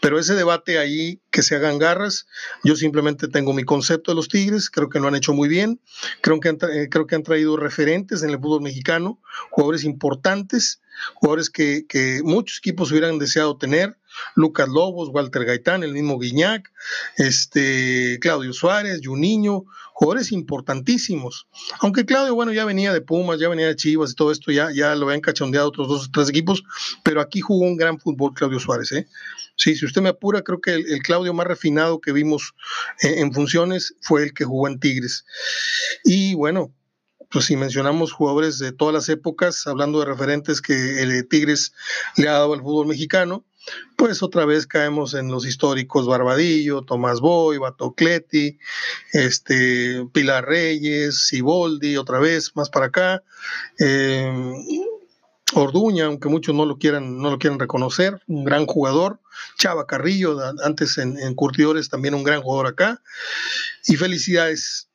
Pero 0.00 0.18
ese 0.18 0.34
debate 0.34 0.78
ahí, 0.78 1.20
que 1.30 1.42
se 1.42 1.56
hagan 1.56 1.78
garras, 1.78 2.26
yo 2.64 2.76
simplemente 2.76 3.28
tengo 3.28 3.52
mi 3.52 3.64
concepto 3.64 4.10
de 4.10 4.14
los 4.14 4.28
Tigres, 4.28 4.70
creo 4.70 4.88
que 4.88 5.00
lo 5.00 5.08
han 5.08 5.16
hecho 5.16 5.34
muy 5.34 5.50
bien, 5.50 5.82
creo 6.22 6.40
que 6.40 6.48
han, 6.48 6.58
eh, 6.72 6.88
creo 6.90 7.06
que 7.06 7.16
han 7.16 7.24
traído 7.24 7.58
referentes 7.58 8.22
en 8.22 8.30
el 8.30 8.38
fútbol 8.38 8.62
mexicano, 8.62 9.20
jugadores 9.50 9.84
importantes, 9.84 10.80
jugadores 11.12 11.50
que, 11.50 11.84
que 11.86 12.22
muchos 12.24 12.56
equipos 12.56 12.90
hubieran 12.90 13.18
deseado 13.18 13.58
tener, 13.58 13.99
Lucas 14.34 14.68
Lobos, 14.68 15.10
Walter 15.12 15.44
Gaitán, 15.44 15.82
el 15.82 15.92
mismo 15.92 16.18
Guiñac, 16.18 16.70
este, 17.16 18.18
Claudio 18.20 18.52
Suárez, 18.52 19.00
Juninho, 19.04 19.64
jugadores 19.92 20.32
importantísimos. 20.32 21.46
Aunque 21.80 22.04
Claudio, 22.04 22.34
bueno, 22.34 22.52
ya 22.52 22.64
venía 22.64 22.92
de 22.92 23.00
Pumas, 23.00 23.38
ya 23.38 23.48
venía 23.48 23.66
de 23.66 23.76
Chivas 23.76 24.12
y 24.12 24.14
todo 24.14 24.32
esto, 24.32 24.50
ya, 24.50 24.70
ya 24.72 24.94
lo 24.94 25.06
habían 25.06 25.20
cachondeado 25.20 25.68
otros 25.68 25.88
dos 25.88 26.06
o 26.06 26.10
tres 26.12 26.28
equipos, 26.28 26.62
pero 27.02 27.20
aquí 27.20 27.40
jugó 27.40 27.66
un 27.66 27.76
gran 27.76 27.98
fútbol 27.98 28.32
Claudio 28.34 28.58
Suárez, 28.58 28.92
¿eh? 28.92 29.06
Sí, 29.56 29.76
si 29.76 29.84
usted 29.84 30.00
me 30.00 30.08
apura, 30.08 30.40
creo 30.40 30.60
que 30.60 30.72
el, 30.72 31.02
Claudio 31.02 31.34
más 31.34 31.46
refinado 31.46 32.00
que 32.00 32.12
vimos 32.12 32.54
en, 33.02 33.18
en 33.18 33.32
funciones 33.34 33.94
fue 34.00 34.22
el 34.22 34.32
que 34.32 34.44
jugó 34.44 34.68
en 34.68 34.80
Tigres. 34.80 35.26
Y 36.02 36.32
bueno, 36.32 36.72
pues 37.30 37.44
si 37.44 37.56
mencionamos 37.56 38.12
jugadores 38.12 38.58
de 38.58 38.72
todas 38.72 38.94
las 38.94 39.08
épocas, 39.08 39.66
hablando 39.66 40.00
de 40.00 40.06
referentes 40.06 40.60
que 40.60 41.02
el 41.02 41.28
Tigres 41.28 41.72
le 42.16 42.28
ha 42.28 42.32
dado 42.32 42.54
al 42.54 42.60
fútbol 42.60 42.86
mexicano, 42.86 43.44
pues 43.96 44.22
otra 44.22 44.44
vez 44.44 44.66
caemos 44.66 45.14
en 45.14 45.28
los 45.28 45.46
históricos 45.46 46.06
Barbadillo, 46.06 46.82
Tomás 46.82 47.20
Boy, 47.20 47.58
Batocleti, 47.58 48.58
este, 49.12 50.06
Pilar 50.12 50.46
Reyes, 50.46 51.26
Siboldi, 51.26 51.96
otra 51.96 52.18
vez 52.18 52.56
más 52.56 52.70
para 52.70 52.86
acá, 52.86 53.22
em, 53.78 54.54
Orduña, 55.52 56.04
aunque 56.04 56.28
muchos 56.28 56.54
no 56.54 56.64
lo 56.64 56.78
quieran, 56.78 57.18
no 57.18 57.30
lo 57.30 57.38
quieran 57.38 57.58
reconocer, 57.58 58.22
un 58.28 58.44
gran 58.44 58.66
jugador, 58.66 59.18
Chava 59.58 59.86
Carrillo, 59.86 60.38
antes 60.62 60.96
en, 60.98 61.18
en 61.18 61.34
Curtidores 61.34 61.88
también 61.88 62.14
un 62.14 62.22
gran 62.22 62.40
jugador 62.40 62.68
acá, 62.68 63.02
y 63.86 63.96
felicidades 63.96 64.89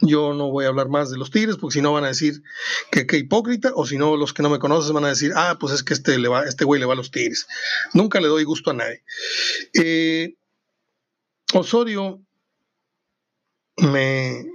yo 0.00 0.34
no 0.34 0.50
voy 0.50 0.64
a 0.64 0.68
hablar 0.68 0.88
más 0.88 1.10
de 1.10 1.18
los 1.18 1.30
Tigres 1.30 1.56
porque 1.56 1.74
si 1.74 1.82
no 1.82 1.92
van 1.92 2.04
a 2.04 2.08
decir 2.08 2.42
que 2.90 3.06
qué 3.06 3.18
hipócrita 3.18 3.72
o 3.74 3.86
si 3.86 3.98
no 3.98 4.16
los 4.16 4.32
que 4.32 4.42
no 4.42 4.50
me 4.50 4.58
conocen 4.58 4.94
van 4.94 5.04
a 5.04 5.08
decir, 5.08 5.32
ah, 5.36 5.56
pues 5.58 5.72
es 5.74 5.82
que 5.82 5.94
este, 5.94 6.18
le 6.18 6.28
va, 6.28 6.44
este 6.44 6.64
güey 6.64 6.80
le 6.80 6.86
va 6.86 6.94
a 6.94 6.96
los 6.96 7.10
Tigres. 7.10 7.46
Nunca 7.92 8.20
le 8.20 8.28
doy 8.28 8.44
gusto 8.44 8.70
a 8.70 8.74
nadie. 8.74 9.02
Eh, 9.74 10.34
Osorio 11.54 12.20
me, 13.76 14.46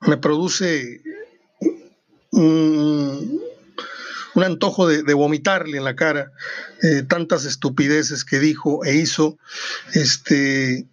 me 0.00 0.16
produce 0.16 1.02
un, 2.32 3.40
antojo 4.34 4.88
de, 4.88 5.14
vomitarle 5.14 5.76
en 5.76 5.84
la 5.84 5.96
cara 5.96 6.32
eh, 6.82 7.02
tantas 7.06 7.44
estupideces 7.44 8.24
que 8.24 8.38
dijo 8.38 8.84
e 8.84 8.94
hizo. 8.94 9.38
Este, 9.92 10.86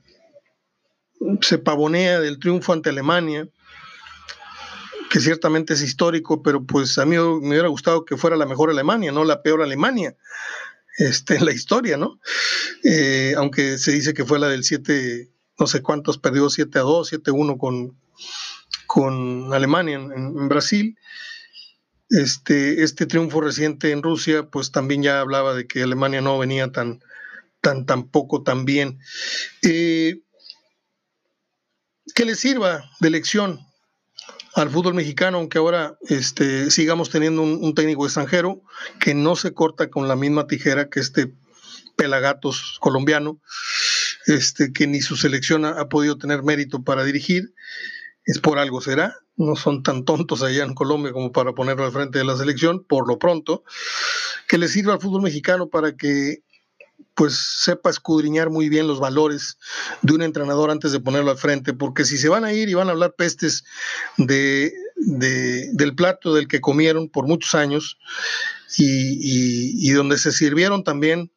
se 1.41 1.57
pavonea 1.57 2.19
del 2.19 2.39
triunfo 2.39 2.74
ante 2.74 2.89
Alemania, 2.89 3.47
que 5.09 5.19
ciertamente 5.19 5.74
es 5.74 5.81
histórico, 5.81 6.41
pero 6.43 6.65
pues 6.65 6.97
a 6.97 7.05
mí 7.05 7.15
me 7.15 7.50
hubiera 7.50 7.67
gustado 7.67 8.05
que 8.05 8.17
fuera 8.17 8.36
la 8.36 8.45
mejor 8.45 8.69
Alemania, 8.69 9.12
no 9.12 9.24
la 9.24 9.41
peor 9.41 9.62
Alemania 9.62 10.15
este, 10.97 11.36
en 11.36 11.45
la 11.45 11.53
historia, 11.53 11.97
¿no? 11.97 12.19
Eh, 12.83 13.33
aunque 13.38 13.77
se 13.77 13.91
dice 13.91 14.13
que 14.13 14.25
fue 14.25 14.39
la 14.39 14.50
del 14.50 14.63
7, 14.63 15.29
no 15.59 15.67
sé 15.67 15.81
cuántos, 15.81 16.17
perdió 16.17 16.50
7 16.50 16.79
a 16.79 16.81
2, 16.81 17.07
7 17.07 17.31
a 17.31 17.33
1 17.33 17.57
con, 17.57 17.97
con 18.88 19.53
Alemania 19.53 19.95
en, 19.95 20.47
Brasil. 20.50 20.97
Este, 22.09 22.83
este 22.83 23.05
triunfo 23.05 23.41
reciente 23.41 23.91
en 23.91 24.01
Rusia, 24.01 24.50
pues 24.50 24.71
también 24.71 25.03
ya 25.03 25.19
hablaba 25.19 25.53
de 25.53 25.67
que 25.67 25.83
Alemania 25.83 26.21
no 26.21 26.39
venía 26.39 26.71
tan, 26.71 27.01
tan, 27.62 28.09
poco 28.09 28.43
tan 28.43 28.65
bien. 28.65 29.00
Eh, 29.62 30.21
que 32.13 32.25
le 32.25 32.35
sirva 32.35 32.89
de 32.99 33.09
lección 33.09 33.59
al 34.55 34.69
fútbol 34.69 34.95
mexicano, 34.95 35.37
aunque 35.37 35.59
ahora 35.59 35.97
este, 36.09 36.71
sigamos 36.71 37.09
teniendo 37.09 37.43
un, 37.43 37.75
técnico 37.75 38.05
extranjero 38.05 38.63
que 38.99 39.13
no 39.13 39.35
se 39.35 39.53
corta 39.53 39.89
con 39.89 40.07
la 40.07 40.15
misma 40.15 40.47
tijera 40.47 40.89
que 40.89 40.99
este 40.99 41.31
pelagatos 41.95 42.77
colombiano, 42.79 43.39
este, 44.25 44.71
que 44.73 44.87
ni 44.87 45.01
su 45.01 45.15
selección 45.15 45.65
ha, 45.65 45.89
podido 45.89 46.17
tener 46.17 46.43
mérito 46.43 46.83
para 46.83 47.03
dirigir, 47.03 47.53
es 48.25 48.39
por 48.39 48.59
algo 48.59 48.81
será, 48.81 49.15
no 49.35 49.55
son 49.55 49.83
tan 49.83 50.05
tontos 50.05 50.41
allá 50.43 50.63
en 50.63 50.73
Colombia 50.73 51.11
como 51.11 51.31
para 51.31 51.53
ponerlo 51.53 51.85
al 51.85 51.91
frente 51.91 52.19
de 52.19 52.25
la 52.25 52.37
selección, 52.37 52.83
por 52.83 53.07
lo 53.07 53.19
pronto, 53.19 53.63
que 54.47 54.57
le 54.57 54.67
sirva 54.67 54.93
al 54.93 55.01
fútbol 55.01 55.21
mexicano 55.21 55.69
para 55.69 55.95
que 55.95 56.43
pues 57.17 57.36
sepa 57.36 57.89
escudriñar 57.89 58.51
muy 58.51 58.69
bien 58.69 58.86
los 58.86 59.00
valores 59.00 59.57
de 60.03 60.13
un 60.13 60.21
entrenador 60.21 60.69
antes 60.69 60.91
de 60.91 61.00
ponerlo 61.00 61.31
al 61.31 61.38
frente, 61.39 61.74
porque 61.74 62.05
si 62.05 62.15
se 62.15 62.29
van 62.29 62.45
a 62.45 62.53
ir 62.53 62.69
y 62.69 62.75
van 62.75 62.89
a 62.89 62.91
hablar 62.91 63.15
pestes 63.17 63.63
de, 64.17 64.71
del 64.95 65.95
plato 65.95 66.36
del 66.36 66.47
que 66.47 66.62
comieron 66.62 67.09
por 67.09 67.25
muchos 67.25 67.55
años 67.55 67.97
y, 68.77 69.89
y 69.89 69.91
donde 69.93 70.19
se 70.19 70.31
sirvieron 70.31 70.83
también 70.83 71.31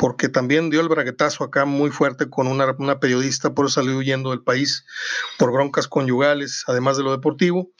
porque 0.00 0.30
también 0.30 0.70
dio 0.70 0.80
el 0.80 0.88
braguetazo 0.88 1.44
acá 1.44 1.66
muy 1.66 1.90
fuerte 1.90 2.30
con 2.30 2.46
una, 2.46 2.98
periodista, 3.00 3.52
por 3.52 3.66
eso 3.66 3.82
salió 3.82 3.98
huyendo 3.98 4.30
del 4.30 4.40
país 4.40 4.86
por 5.38 5.52
broncas 5.52 5.88
conyugales, 5.88 6.64
además 6.68 6.96
de 6.96 7.02
lo 7.02 7.10
deportivo. 7.10 7.70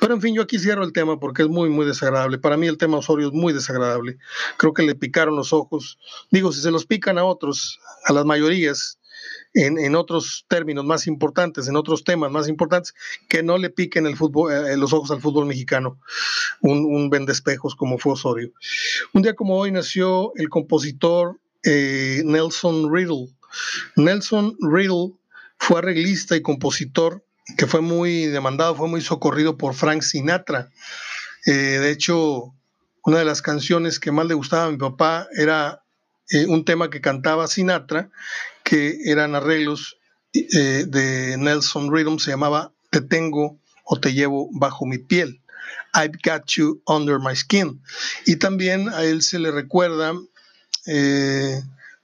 Pero 0.00 0.14
en 0.14 0.22
fin, 0.22 0.34
yo 0.34 0.40
aquí 0.40 0.58
cierro 0.58 0.84
el 0.84 0.94
tema 0.94 1.20
porque 1.20 1.42
es 1.42 1.48
muy, 1.48 1.68
muy 1.68 1.84
desagradable. 1.84 2.38
Para 2.38 2.56
mí 2.56 2.66
el 2.66 2.78
tema 2.78 2.96
Osorio 2.96 3.26
es 3.26 3.34
muy 3.34 3.52
desagradable. 3.52 4.16
Creo 4.56 4.72
que 4.72 4.84
le 4.84 4.94
picaron 4.94 5.36
los 5.36 5.52
ojos. 5.52 5.98
Digo, 6.30 6.50
si 6.50 6.62
se 6.62 6.70
los 6.70 6.86
pican 6.86 7.18
a 7.18 7.24
otros, 7.24 7.78
a 8.06 8.14
las 8.14 8.24
mayorías, 8.24 8.98
en, 9.52 9.96
otros 9.96 10.46
términos 10.48 10.86
más 10.86 11.06
importantes, 11.06 11.68
en 11.68 11.76
otros 11.76 12.04
temas 12.04 12.30
más 12.30 12.48
importantes, 12.48 12.94
que 13.28 13.42
no 13.42 13.58
le 13.58 13.68
piquen 13.68 14.06
el 14.06 14.16
fútbol, 14.16 14.50
eh, 14.50 14.78
los 14.78 14.94
ojos 14.94 15.10
al 15.10 15.20
fútbol 15.20 15.44
mexicano, 15.44 15.98
un, 16.62 16.86
un 16.86 17.10
vendespejos 17.10 17.74
como 17.74 17.98
fue 17.98 18.14
Osorio. 18.14 18.50
Un 19.12 19.20
día 19.20 19.34
como 19.34 19.58
hoy 19.58 19.70
nació 19.72 20.32
el 20.36 20.48
compositor 20.48 21.38
eh, 21.66 22.22
Nelson 22.24 22.92
Riddle. 22.92 23.28
Nelson 23.96 24.56
Riddle 24.60 25.12
fue 25.58 25.78
arreglista 25.78 26.36
y 26.36 26.42
compositor 26.42 27.24
que 27.56 27.66
fue 27.66 27.80
muy 27.80 28.26
demandado, 28.26 28.74
fue 28.74 28.88
muy 28.88 29.00
socorrido 29.00 29.56
por 29.56 29.74
Frank 29.74 30.02
Sinatra. 30.02 30.70
Eh, 31.46 31.52
de 31.52 31.90
hecho, 31.90 32.54
una 33.04 33.18
de 33.18 33.24
las 33.24 33.42
canciones 33.42 34.00
que 34.00 34.10
más 34.10 34.26
le 34.26 34.34
gustaba 34.34 34.64
a 34.64 34.70
mi 34.70 34.78
papá 34.78 35.28
era 35.36 35.82
eh, 36.30 36.46
un 36.46 36.64
tema 36.64 36.90
que 36.90 37.00
cantaba 37.00 37.46
Sinatra, 37.46 38.10
que 38.64 38.98
eran 39.04 39.34
arreglos 39.34 39.98
de 40.32 41.36
Nelson 41.38 41.90
Riddle, 41.90 42.18
se 42.18 42.32
llamaba 42.32 42.72
Te 42.90 43.00
tengo 43.00 43.58
o 43.84 43.98
te 43.98 44.12
llevo 44.12 44.50
bajo 44.52 44.84
mi 44.84 44.98
piel. 44.98 45.40
I've 45.94 46.18
Got 46.22 46.46
You 46.56 46.82
Under 46.86 47.18
My 47.18 47.34
Skin. 47.34 47.80
Y 48.26 48.36
también 48.36 48.88
a 48.90 49.04
él 49.04 49.22
se 49.22 49.38
le 49.38 49.50
recuerda, 49.50 50.12
eh, 50.86 51.62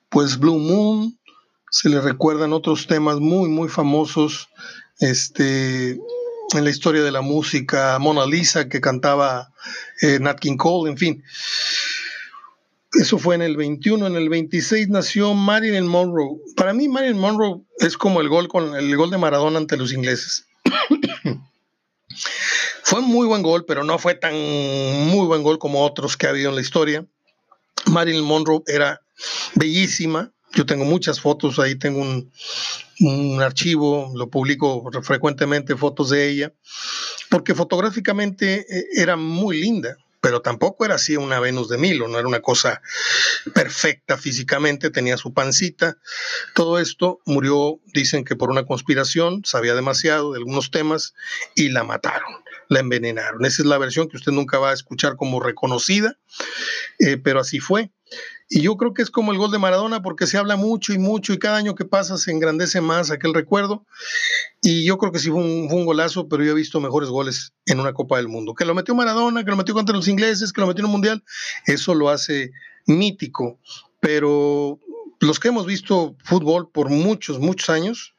pues, 0.09 0.39
Blue 0.39 0.59
Moon, 0.59 1.19
se 1.71 1.89
le 1.89 2.01
recuerdan 2.01 2.53
otros 2.53 2.87
temas 2.87 3.19
muy, 3.19 3.49
muy 3.49 3.69
famosos 3.69 4.49
este, 5.01 5.93
en 5.93 6.65
la 6.65 6.71
historia 6.71 7.03
de 7.03 7.11
la 7.11 7.23
música, 7.23 7.99
Mona 7.99 8.27
Lisa, 8.27 8.69
que 8.69 8.81
cantaba 8.81 9.53
eh, 10.03 10.19
Nat 10.21 10.39
King 10.39 10.57
Cole, 10.57 10.91
en 10.91 10.99
fin. 10.99 11.25
Eso 12.93 13.17
fue 13.17 13.35
en 13.35 13.43
el 13.43 13.57
21, 13.57 14.07
en 14.07 14.17
el 14.17 14.29
26 14.29 14.91
nació 14.91 15.33
Marilyn 15.33 15.87
Monroe. 15.87 16.37
Para 16.57 16.75
mí 16.75 16.89
Marilyn 16.89 17.19
Monroe 17.19 17.63
es 17.79 17.97
como 17.97 18.21
el 18.21 18.29
gol 18.29 18.49
con 18.49 18.77
el 18.77 18.95
gol 18.97 19.11
de 19.11 19.17
Maradona 19.17 19.59
ante 19.59 19.79
los 19.79 19.95
ingleses. 19.95 20.47
fue 22.83 23.01
un 23.01 23.07
muy 23.07 23.27
buen 23.27 23.43
gol, 23.43 23.65
pero 23.65 23.83
no 23.83 23.99
fue 23.99 24.15
tan 24.15 24.35
muy 24.35 25.27
buen 25.27 25.43
gol 25.43 25.59
como 25.59 25.83
otros 25.83 26.19
que 26.19 26.27
ha 26.27 26.31
habido 26.31 26.51
en 26.51 26.57
la 26.57 26.61
historia. 26.61 27.07
Marilyn 27.87 28.25
Monroe 28.25 28.63
era 28.67 29.01
bellísima. 29.55 30.33
Yo 30.55 30.67
tengo 30.67 30.85
muchas 30.85 31.21
fotos, 31.21 31.59
ahí 31.59 31.77
tengo 31.77 32.01
un, 32.01 32.31
un 33.01 33.41
archivo, 33.41 34.13
lo 34.15 34.29
publico 34.29 34.91
frecuentemente, 35.03 35.77
fotos 35.77 36.11
de 36.11 36.29
ella, 36.29 36.53
porque 37.31 37.55
fotográficamente 37.55 38.67
eh, 38.69 38.85
era 38.97 39.17
muy 39.17 39.61
linda 39.61 39.97
pero 40.23 40.41
tampoco 40.41 40.85
era 40.85 40.95
así 40.95 41.17
una 41.17 41.41
Venus 41.41 41.69
de 41.69 41.79
Milo, 41.79 42.07
no 42.07 42.17
era 42.17 42.29
una 42.29 42.41
cosa 42.41 42.81
perfecta 43.55 44.17
físicamente, 44.17 44.91
tenía 44.91 45.17
su 45.17 45.35
pancita. 45.35 45.99
Todo 46.55 46.79
esto 46.79 47.19
murió, 47.27 47.81
dicen 47.93 48.25
que 48.25 48.37
por 48.37 48.49
una 48.49 48.65
conspiración, 48.65 49.43
sabía 49.45 49.75
demasiado 49.75 50.33
de 50.33 50.39
algunos 50.39 50.71
temas 50.71 51.13
y 51.57 51.71
la 51.71 51.83
mataron, 51.83 52.35
la 52.69 52.81
envenenaron. 52.81 53.45
Esa 53.45 53.63
es 53.63 53.67
la 53.67 53.79
versión 53.79 54.09
que 54.09 54.17
usted 54.17 54.33
nunca 54.33 54.59
va 54.59 54.71
a 54.71 54.75
escuchar 54.75 55.17
como 55.17 55.41
reconocida, 55.41 56.19
eh, 56.99 57.17
pero 57.17 57.41
así 57.41 57.59
fue. 57.61 57.91
Y 58.49 58.61
yo 58.61 58.77
creo 58.77 58.93
que 58.93 59.01
es 59.01 59.11
como 59.11 59.33
el 59.33 59.39
gol 59.39 59.51
de 59.51 59.59
Maradona 59.59 60.03
porque 60.03 60.27
se 60.27 60.37
habla 60.37 60.57
mucho 60.57 60.93
y 60.93 60.99
mucho 60.99 61.33
y 61.33 61.39
cada 61.39 61.57
año 61.57 61.75
que 61.75 61.87
pasa 61.87 62.19
se 62.19 62.33
engrandece 62.33 62.83
más 62.83 63.11
aquel 63.11 63.33
recuerdo. 63.33 63.87
Y 64.61 64.85
yo 64.85 64.99
creo 64.99 65.11
que 65.11 65.19
sí 65.19 65.31
fue 65.31 65.41
un, 65.41 65.85
golazo, 65.87 66.29
pero 66.29 66.45
yo 66.45 66.53
he 66.53 66.55
visto 66.55 66.79
mejores 66.79 67.09
goles 67.09 67.55
en 67.65 67.81
una 67.81 67.95
Copa 67.95 68.19
del 68.19 68.29
Mundo. 68.29 68.55
Que 68.55 68.67
lo 68.67 68.75
metió 68.75 68.95
Maradona, 68.95 69.45
que 69.45 69.51
lo 69.51 69.57
metió 69.57 69.73
contra 69.73 69.97
los 69.97 70.07
ingleses, 70.07 70.53
que 70.53 70.61
lo 70.61 70.67
metió 70.67 70.83
en 70.83 70.87
un 70.87 70.93
Mundial, 70.93 71.25
eso 71.67 71.95
lo 71.95 72.11
hace 72.11 72.51
mítico. 72.87 73.59
Pero 74.01 74.79
los 75.21 75.41
que 75.41 75.49
hemos 75.49 75.65
visto 75.65 76.17
fútbol 76.23 76.71
por 76.71 76.91
muchos, 76.91 77.39
muchos 77.39 77.71
años, 77.71 78.15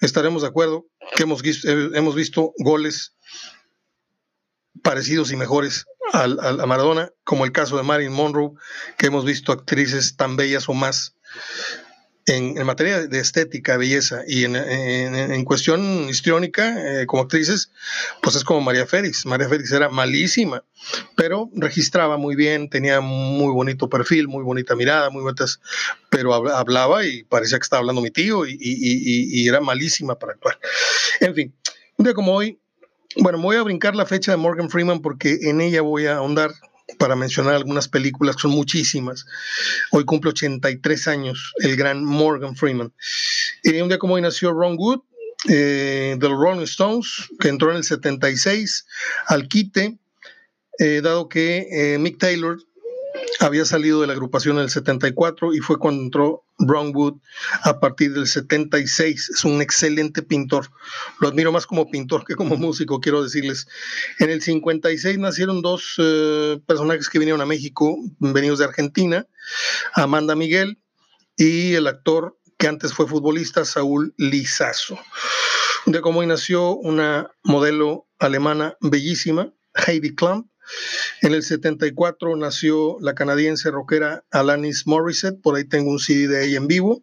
estaremos 0.00 0.42
de 0.42 0.48
acuerdo 0.48 0.86
que 1.14 1.22
hemos, 1.22 1.42
hemos 1.64 2.14
visto 2.16 2.52
goles 2.58 3.14
parecidos 4.82 5.32
y 5.32 5.36
mejores 5.36 5.86
a 6.12 6.66
Maradona, 6.66 7.12
como 7.24 7.44
el 7.44 7.52
caso 7.52 7.76
de 7.76 7.82
Marilyn 7.82 8.12
Monroe, 8.12 8.52
que 8.98 9.06
hemos 9.06 9.24
visto 9.24 9.52
actrices 9.52 10.16
tan 10.16 10.36
bellas 10.36 10.68
o 10.68 10.74
más 10.74 11.14
en, 12.26 12.64
materia 12.64 13.06
de 13.06 13.18
estética, 13.18 13.76
belleza 13.76 14.22
y 14.26 14.44
en, 14.44 15.44
cuestión 15.44 16.08
histriónica, 16.08 17.02
eh, 17.02 17.06
como 17.06 17.22
actrices, 17.22 17.72
pues 18.22 18.36
es 18.36 18.44
como 18.44 18.60
María 18.60 18.86
Félix. 18.86 19.26
María 19.26 19.48
Félix 19.48 19.72
era 19.72 19.88
malísima, 19.88 20.64
pero 21.16 21.50
registraba 21.54 22.16
muy 22.16 22.36
bien, 22.36 22.68
tenía 22.68 23.00
muy 23.00 23.52
bonito 23.52 23.88
perfil, 23.88 24.28
muy 24.28 24.44
bonita 24.44 24.76
mirada, 24.76 25.10
muy 25.10 25.22
bonitas, 25.22 25.60
pero 26.08 26.34
hablaba 26.34 27.04
y 27.04 27.24
parecía 27.24 27.58
que 27.58 27.64
estaba 27.64 27.80
hablando 27.80 28.02
mi 28.02 28.10
tío 28.10 28.46
y, 28.46 28.56
y 28.60 29.48
era 29.48 29.60
malísima 29.60 30.18
para 30.18 30.34
actuar. 30.34 30.58
En 31.20 31.34
fin, 31.34 31.54
un 31.96 32.04
día 32.04 32.14
como 32.14 32.34
hoy, 32.34 32.60
bueno, 33.16 33.38
voy 33.38 33.56
a 33.56 33.62
brincar 33.62 33.96
la 33.96 34.06
fecha 34.06 34.30
de 34.30 34.36
Morgan 34.36 34.70
Freeman 34.70 35.00
porque 35.00 35.38
en 35.42 35.60
ella 35.60 35.82
voy 35.82 36.06
a 36.06 36.16
ahondar 36.16 36.52
para 36.98 37.16
mencionar 37.16 37.54
algunas 37.54 37.88
películas, 37.88 38.36
son 38.38 38.52
muchísimas. 38.52 39.26
Hoy 39.90 40.04
cumple 40.04 40.30
83 40.30 41.08
años 41.08 41.52
el 41.58 41.76
gran 41.76 42.04
Morgan 42.04 42.56
Freeman. 42.56 42.92
Y 43.62 43.80
un 43.80 43.88
día 43.88 43.98
como 43.98 44.14
hoy 44.14 44.22
nació 44.22 44.52
Ron 44.52 44.76
Wood, 44.76 45.00
eh, 45.48 46.16
de 46.18 46.28
los 46.28 46.38
Rolling 46.38 46.64
Stones, 46.64 47.28
que 47.38 47.48
entró 47.48 47.70
en 47.70 47.78
el 47.78 47.84
76 47.84 48.86
al 49.26 49.48
quite, 49.48 49.98
eh, 50.78 51.00
dado 51.02 51.28
que 51.28 51.66
eh, 51.70 51.98
Mick 51.98 52.18
Taylor 52.18 52.58
había 53.40 53.64
salido 53.64 54.00
de 54.00 54.06
la 54.06 54.12
agrupación 54.12 54.56
en 54.58 54.64
el 54.64 54.70
74 54.70 55.54
y 55.54 55.58
fue 55.58 55.78
cuando 55.78 56.02
entró 56.02 56.44
Brownwood 56.58 57.20
a 57.62 57.80
partir 57.80 58.12
del 58.12 58.26
76. 58.26 59.30
Es 59.30 59.44
un 59.44 59.62
excelente 59.62 60.22
pintor. 60.22 60.68
Lo 61.20 61.28
admiro 61.28 61.50
más 61.50 61.66
como 61.66 61.90
pintor 61.90 62.24
que 62.26 62.34
como 62.34 62.56
músico, 62.56 63.00
quiero 63.00 63.22
decirles. 63.22 63.66
En 64.18 64.30
el 64.30 64.42
56 64.42 65.18
nacieron 65.18 65.62
dos 65.62 65.94
eh, 65.98 66.60
personajes 66.66 67.08
que 67.08 67.18
vinieron 67.18 67.40
a 67.40 67.46
México, 67.46 67.96
venidos 68.18 68.58
de 68.58 68.66
Argentina, 68.66 69.26
Amanda 69.94 70.36
Miguel 70.36 70.78
y 71.36 71.74
el 71.74 71.86
actor 71.86 72.38
que 72.58 72.68
antes 72.68 72.92
fue 72.92 73.06
futbolista, 73.06 73.64
Saúl 73.64 74.14
Lizazo. 74.18 74.98
De 75.86 76.02
cómo 76.02 76.22
nació 76.24 76.76
una 76.76 77.30
modelo 77.42 78.06
alemana 78.18 78.76
bellísima, 78.82 79.50
Heidi 79.86 80.14
Klum, 80.14 80.50
en 81.22 81.34
el 81.34 81.42
74 81.42 82.36
nació 82.36 82.98
la 83.00 83.14
canadiense 83.14 83.70
rockera 83.70 84.24
Alanis 84.30 84.86
Morissette, 84.86 85.40
por 85.40 85.56
ahí 85.56 85.64
tengo 85.64 85.90
un 85.90 85.98
CD 85.98 86.28
de 86.28 86.46
ella 86.46 86.58
en 86.58 86.66
vivo. 86.66 87.02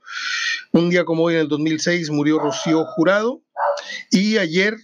Un 0.72 0.90
día 0.90 1.06
como 1.06 1.24
hoy, 1.24 1.36
en 1.36 1.42
el 1.42 1.48
2006, 1.48 2.10
murió 2.10 2.40
Rocío 2.40 2.86
Jurado. 2.86 3.42
Y 4.12 4.38
ayer 4.38 4.78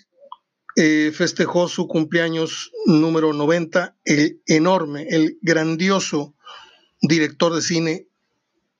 eh, 0.76 1.12
festejó 1.13 1.67
su 1.67 1.88
cumpleaños 1.88 2.72
número 2.86 3.34
90, 3.34 3.96
el 4.06 4.41
enorme, 4.48 5.08
el 5.10 5.38
grandioso 5.41 6.34
director 7.02 7.54
de 7.54 7.62
cine. 7.62 8.08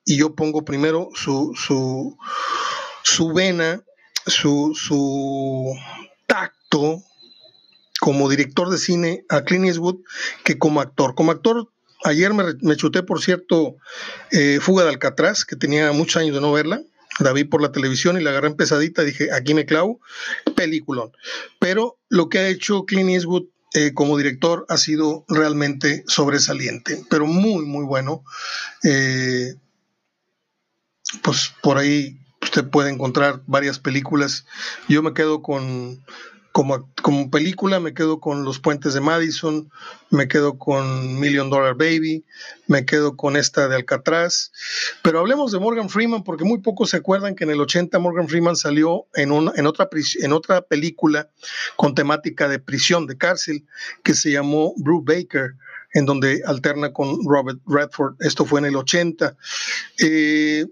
Y 0.04 0.16
yo 0.16 0.34
pongo 0.34 0.64
primero 0.64 1.08
su, 1.14 1.54
su, 1.56 2.16
su 3.02 3.32
vena, 3.32 3.82
su, 4.26 4.72
su 4.74 5.74
tacto, 6.26 7.02
como 8.04 8.28
director 8.28 8.68
de 8.68 8.76
cine 8.76 9.24
a 9.30 9.44
Clint 9.44 9.64
Eastwood 9.64 10.00
que 10.44 10.58
como 10.58 10.82
actor. 10.82 11.14
Como 11.14 11.32
actor, 11.32 11.72
ayer 12.04 12.34
me, 12.34 12.76
chuté, 12.76 13.02
por 13.02 13.22
cierto, 13.22 13.76
eh, 14.30 14.58
Fuga 14.60 14.84
de 14.84 14.90
Alcatraz, 14.90 15.46
que 15.46 15.56
tenía 15.56 15.90
muchos 15.92 16.20
años 16.20 16.34
de 16.34 16.42
no 16.42 16.52
verla. 16.52 16.82
La 17.18 17.32
vi 17.32 17.44
por 17.44 17.62
la 17.62 17.72
televisión 17.72 18.20
y 18.20 18.22
la 18.22 18.28
agarré 18.28 18.50
pesadita. 18.50 19.04
Dije, 19.04 19.32
aquí 19.32 19.54
me 19.54 19.64
clavo, 19.64 20.00
peliculón. 20.54 21.12
Pero 21.58 21.98
lo 22.10 22.28
que 22.28 22.40
ha 22.40 22.48
hecho 22.48 22.84
Clint 22.84 23.08
Eastwood 23.08 23.44
eh, 23.72 23.94
como 23.94 24.18
director 24.18 24.66
ha 24.68 24.76
sido 24.76 25.24
realmente 25.26 26.04
sobresaliente, 26.06 27.02
pero 27.08 27.24
muy, 27.24 27.64
muy 27.64 27.86
bueno. 27.86 28.22
Eh, 28.82 29.54
pues 31.22 31.54
por 31.62 31.78
ahí 31.78 32.18
usted 32.42 32.68
puede 32.68 32.90
encontrar 32.90 33.40
varias 33.46 33.78
películas. 33.78 34.44
Yo 34.90 35.02
me 35.02 35.14
quedo 35.14 35.40
con 35.40 36.04
como, 36.54 36.88
como 37.02 37.32
película 37.32 37.80
me 37.80 37.94
quedo 37.94 38.20
con 38.20 38.44
Los 38.44 38.60
Puentes 38.60 38.94
de 38.94 39.00
Madison, 39.00 39.72
me 40.10 40.28
quedo 40.28 40.56
con 40.56 41.18
Million 41.18 41.50
Dollar 41.50 41.74
Baby, 41.74 42.24
me 42.68 42.86
quedo 42.86 43.16
con 43.16 43.36
esta 43.36 43.66
de 43.66 43.74
Alcatraz. 43.74 44.52
Pero 45.02 45.18
hablemos 45.18 45.50
de 45.50 45.58
Morgan 45.58 45.90
Freeman 45.90 46.22
porque 46.22 46.44
muy 46.44 46.60
pocos 46.60 46.90
se 46.90 46.98
acuerdan 46.98 47.34
que 47.34 47.42
en 47.42 47.50
el 47.50 47.60
80 47.60 47.98
Morgan 47.98 48.28
Freeman 48.28 48.54
salió 48.54 49.08
en, 49.14 49.32
en, 49.56 49.66
otra, 49.66 49.88
en 50.22 50.32
otra 50.32 50.62
película 50.62 51.28
con 51.74 51.96
temática 51.96 52.46
de 52.46 52.60
prisión, 52.60 53.08
de 53.08 53.18
cárcel, 53.18 53.66
que 54.04 54.14
se 54.14 54.30
llamó 54.30 54.74
Brew 54.76 55.02
Baker 55.04 55.56
en 55.92 56.06
donde 56.06 56.40
alterna 56.46 56.92
con 56.92 57.18
Robert 57.26 57.58
Redford. 57.66 58.14
Esto 58.20 58.44
fue 58.44 58.60
en 58.60 58.66
el 58.66 58.76
80. 58.76 59.36
Eh, 59.98 60.66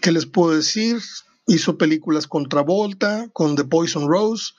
¿Qué 0.00 0.12
les 0.12 0.26
puedo 0.26 0.54
decir? 0.54 1.00
Hizo 1.48 1.78
películas 1.78 2.26
con 2.26 2.48
Travolta, 2.48 3.28
con 3.32 3.56
The 3.56 3.64
Poison 3.64 4.08
Rose, 4.08 4.52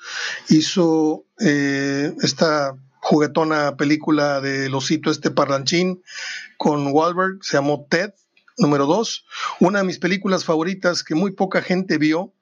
hizo 0.50 1.26
eh, 1.40 2.14
esta 2.22 2.76
juguetona 3.02 3.78
película 3.78 4.42
de 4.42 4.70
Losito 4.70 5.10
este 5.10 5.32
parlanchín 5.32 6.04
con 6.58 6.88
Wahlberg, 6.92 7.40
se 7.42 7.58
llamó 7.58 7.88
Ted, 7.90 8.12
número 8.58 8.86
dos. 8.86 9.26
Una 9.60 9.80
de 9.80 9.86
mis 9.86 10.00
películas 10.00 10.44
favoritas 10.44 11.04
que 11.04 11.16
muy 11.16 11.32
poca 11.32 11.62
gente 11.62 11.98
vio 11.98 12.34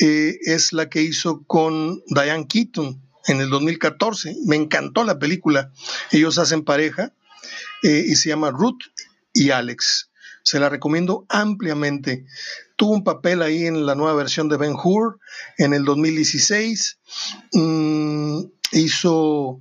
eh, 0.00 0.38
es 0.42 0.72
la 0.72 0.88
que 0.88 1.02
hizo 1.02 1.44
con 1.46 2.02
Diane 2.06 2.46
Keaton 2.46 3.00
en 3.26 3.40
el 3.40 3.50
2014. 3.50 4.36
Me 4.46 4.56
encantó 4.56 5.04
la 5.04 5.18
película. 5.18 5.70
Ellos 6.10 6.38
hacen 6.38 6.64
pareja 6.64 7.12
eh, 7.82 8.04
y 8.06 8.14
se 8.16 8.30
llama 8.30 8.50
Ruth 8.50 8.80
y 9.32 9.50
Alex. 9.50 10.09
Se 10.42 10.58
la 10.58 10.68
recomiendo 10.68 11.26
ampliamente 11.28 12.24
tuvo 12.80 12.94
un 12.94 13.04
papel 13.04 13.42
ahí 13.42 13.66
en 13.66 13.84
la 13.84 13.94
nueva 13.94 14.14
versión 14.14 14.48
de 14.48 14.56
Ben 14.56 14.72
Hur 14.72 15.18
en 15.58 15.74
el 15.74 15.84
2016. 15.84 16.98
Mm, 17.52 18.40
hizo, 18.72 19.60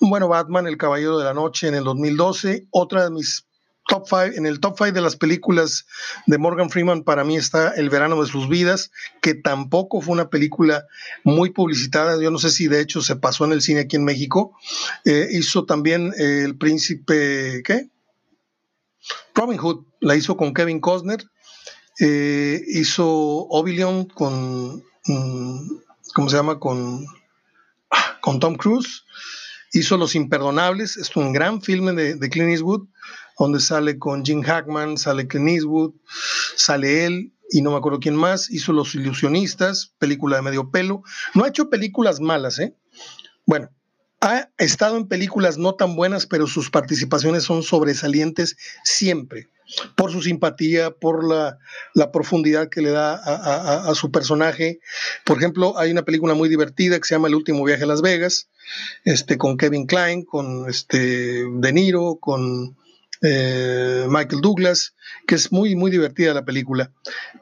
bueno, 0.00 0.26
Batman, 0.26 0.66
El 0.66 0.76
Caballero 0.76 1.18
de 1.18 1.24
la 1.24 1.34
Noche 1.34 1.68
en 1.68 1.76
el 1.76 1.84
2012. 1.84 2.66
Otra 2.72 3.04
de 3.04 3.10
mis 3.10 3.46
top 3.86 4.08
five, 4.08 4.36
en 4.36 4.44
el 4.44 4.58
top 4.58 4.74
5 4.76 4.90
de 4.90 5.00
las 5.02 5.14
películas 5.14 5.86
de 6.26 6.36
Morgan 6.36 6.68
Freeman 6.68 7.04
para 7.04 7.22
mí 7.22 7.36
está 7.36 7.70
El 7.70 7.90
verano 7.90 8.20
de 8.20 8.28
sus 8.28 8.48
vidas, 8.48 8.90
que 9.22 9.34
tampoco 9.34 10.00
fue 10.00 10.12
una 10.12 10.30
película 10.30 10.86
muy 11.22 11.50
publicitada, 11.50 12.20
yo 12.20 12.32
no 12.32 12.38
sé 12.38 12.50
si 12.50 12.66
de 12.66 12.80
hecho 12.80 13.02
se 13.02 13.14
pasó 13.14 13.44
en 13.44 13.52
el 13.52 13.62
cine 13.62 13.82
aquí 13.82 13.94
en 13.94 14.04
México. 14.04 14.56
Eh, 15.04 15.28
hizo 15.30 15.64
también 15.64 16.12
El 16.16 16.56
príncipe, 16.58 17.62
¿qué? 17.64 17.88
Robin 19.34 19.58
Hood, 19.58 19.84
la 20.00 20.16
hizo 20.16 20.36
con 20.36 20.54
Kevin 20.54 20.80
Costner. 20.80 21.24
Eh, 22.00 22.62
hizo 22.68 23.08
Oblivion 23.08 24.06
con, 24.06 24.82
mm, 25.06 25.68
¿cómo 26.14 26.28
se 26.28 26.36
llama? 26.36 26.58
Con, 26.58 27.04
con 28.20 28.40
Tom 28.40 28.56
Cruise. 28.56 29.04
Hizo 29.72 29.96
Los 29.96 30.14
Imperdonables, 30.16 30.96
es 30.96 31.14
un 31.14 31.32
gran 31.32 31.62
filme 31.62 31.92
de, 31.92 32.16
de 32.16 32.28
Clint 32.28 32.50
Eastwood 32.50 32.88
donde 33.40 33.60
sale 33.60 33.98
con 33.98 34.22
Jim 34.22 34.42
Hackman, 34.42 34.98
sale 34.98 35.26
Ken 35.26 35.48
Eastwood, 35.48 35.94
sale 36.56 37.06
él 37.06 37.32
y 37.50 37.62
no 37.62 37.70
me 37.70 37.78
acuerdo 37.78 37.98
quién 37.98 38.14
más, 38.14 38.50
hizo 38.50 38.74
Los 38.74 38.94
Ilusionistas, 38.94 39.94
película 39.98 40.36
de 40.36 40.42
medio 40.42 40.70
pelo. 40.70 41.02
No 41.34 41.44
ha 41.44 41.48
hecho 41.48 41.70
películas 41.70 42.20
malas, 42.20 42.58
¿eh? 42.58 42.76
Bueno, 43.46 43.70
ha 44.20 44.50
estado 44.58 44.96
en 44.96 45.08
películas 45.08 45.56
no 45.56 45.74
tan 45.74 45.96
buenas, 45.96 46.26
pero 46.26 46.46
sus 46.46 46.70
participaciones 46.70 47.44
son 47.44 47.62
sobresalientes 47.62 48.56
siempre, 48.84 49.48
por 49.96 50.12
su 50.12 50.20
simpatía, 50.20 50.90
por 50.90 51.24
la, 51.24 51.58
profundidad 52.12 52.68
que 52.68 52.82
le 52.82 52.90
da 52.90 53.14
a, 53.14 53.90
a, 53.90 53.94
su 53.94 54.10
personaje. 54.10 54.80
Por 55.24 55.38
ejemplo, 55.38 55.78
hay 55.78 55.90
una 55.90 56.04
película 56.04 56.34
muy 56.34 56.48
divertida 56.48 56.98
que 56.98 57.06
se 57.06 57.14
llama 57.14 57.28
El 57.28 57.34
último 57.34 57.64
viaje 57.64 57.84
a 57.84 57.86
Las 57.86 58.02
Vegas, 58.02 58.48
este, 59.04 59.38
con 59.38 59.56
Kevin 59.56 59.86
Klein, 59.86 60.24
con 60.24 60.68
este, 60.68 61.44
De 61.46 61.72
Niro, 61.72 62.18
con 62.20 62.76
eh, 63.22 64.06
Michael 64.08 64.40
Douglas, 64.40 64.94
que 65.26 65.34
es 65.34 65.52
muy, 65.52 65.76
muy 65.76 65.90
divertida 65.90 66.34
la 66.34 66.44
película, 66.44 66.92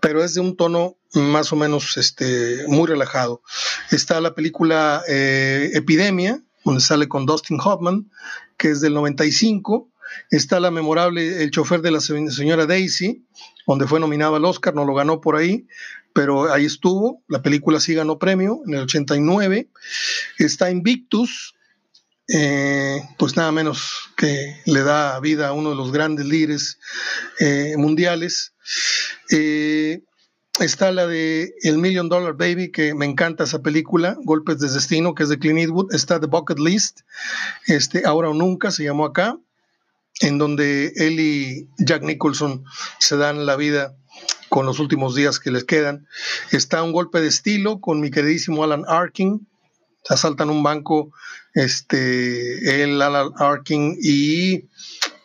pero 0.00 0.22
es 0.22 0.34
de 0.34 0.40
un 0.40 0.56
tono 0.56 0.96
más 1.14 1.52
o 1.52 1.56
menos 1.56 1.96
este, 1.96 2.64
muy 2.66 2.86
relajado. 2.86 3.42
Está 3.90 4.20
la 4.20 4.34
película 4.34 5.02
eh, 5.08 5.70
Epidemia, 5.74 6.42
donde 6.68 6.83
sale 6.83 7.09
con 7.09 7.24
Dustin 7.24 7.59
Hoffman, 7.64 8.11
que 8.59 8.68
es 8.68 8.83
del 8.83 8.92
95. 8.92 9.90
Está 10.31 10.61
la 10.61 10.70
memorable 10.70 11.42
El 11.42 11.50
chofer 11.50 11.81
de 11.81 11.90
la 11.90 12.00
señora 12.00 12.66
Daisy, 12.66 13.24
donde 13.66 13.87
fue 13.87 13.98
nominado 13.98 14.37
al 14.37 14.44
Oscar, 14.44 14.74
no 14.74 14.85
lo 14.85 14.92
ganó 14.92 15.22
por 15.22 15.37
ahí, 15.37 15.66
pero 16.12 16.52
ahí 16.52 16.66
estuvo. 16.66 17.22
La 17.26 17.40
película 17.40 17.81
sí 17.81 17.94
ganó 17.94 18.18
premio 18.18 18.61
en 18.66 18.74
el 18.74 18.81
89. 18.81 19.70
Está 20.37 20.70
Invictus, 20.70 21.54
eh, 22.28 23.00
pues 23.18 23.35
nada 23.35 23.50
menos 23.50 24.11
que 24.14 24.61
le 24.66 24.83
da 24.83 25.18
vida 25.20 25.48
a 25.48 25.52
uno 25.52 25.70
de 25.70 25.76
los 25.76 25.90
grandes 25.90 26.26
líderes 26.26 26.78
eh, 27.40 27.76
mundiales. 27.78 28.52
Eh, 29.31 30.02
está 30.61 30.92
la 30.92 31.07
de 31.07 31.55
El 31.62 31.79
Million 31.79 32.09
Dollar 32.09 32.35
Baby, 32.35 32.71
que 32.71 32.94
me 32.94 33.07
encanta 33.07 33.44
esa 33.44 33.62
película, 33.62 34.16
Golpes 34.25 34.59
de 34.59 34.68
Destino, 34.68 35.14
que 35.14 35.23
es 35.23 35.29
de 35.29 35.38
Clint 35.38 35.59
Eastwood. 35.59 35.94
Está 35.94 36.21
The 36.21 36.27
Bucket 36.27 36.59
List, 36.59 37.01
este, 37.66 38.05
Ahora 38.07 38.31
o 38.31 38.35
Nunca 38.35 38.71
se 38.71 38.85
llamó 38.85 39.07
acá, 39.07 39.38
en 40.21 40.38
donde 40.38 40.92
él 40.97 41.21
y 41.21 41.68
Jack 41.79 42.03
Nicholson 42.03 42.64
se 42.99 43.16
dan 43.16 43.47
la 43.47 43.57
vida 43.57 43.97
con 44.49 44.66
los 44.66 44.79
últimos 44.79 45.14
días 45.14 45.38
que 45.38 45.51
les 45.51 45.64
quedan. 45.64 46.07
Está 46.51 46.83
Un 46.83 46.92
Golpe 46.92 47.21
de 47.21 47.29
Estilo 47.29 47.81
con 47.81 48.01
mi 48.01 48.11
queridísimo 48.11 48.64
Alan 48.64 48.85
Arkin, 48.88 49.47
asaltan 50.09 50.51
un 50.51 50.62
banco, 50.62 51.12
este, 51.55 52.83
el 52.83 53.01
Alan 53.01 53.33
Arkin 53.37 53.97
y 54.01 54.64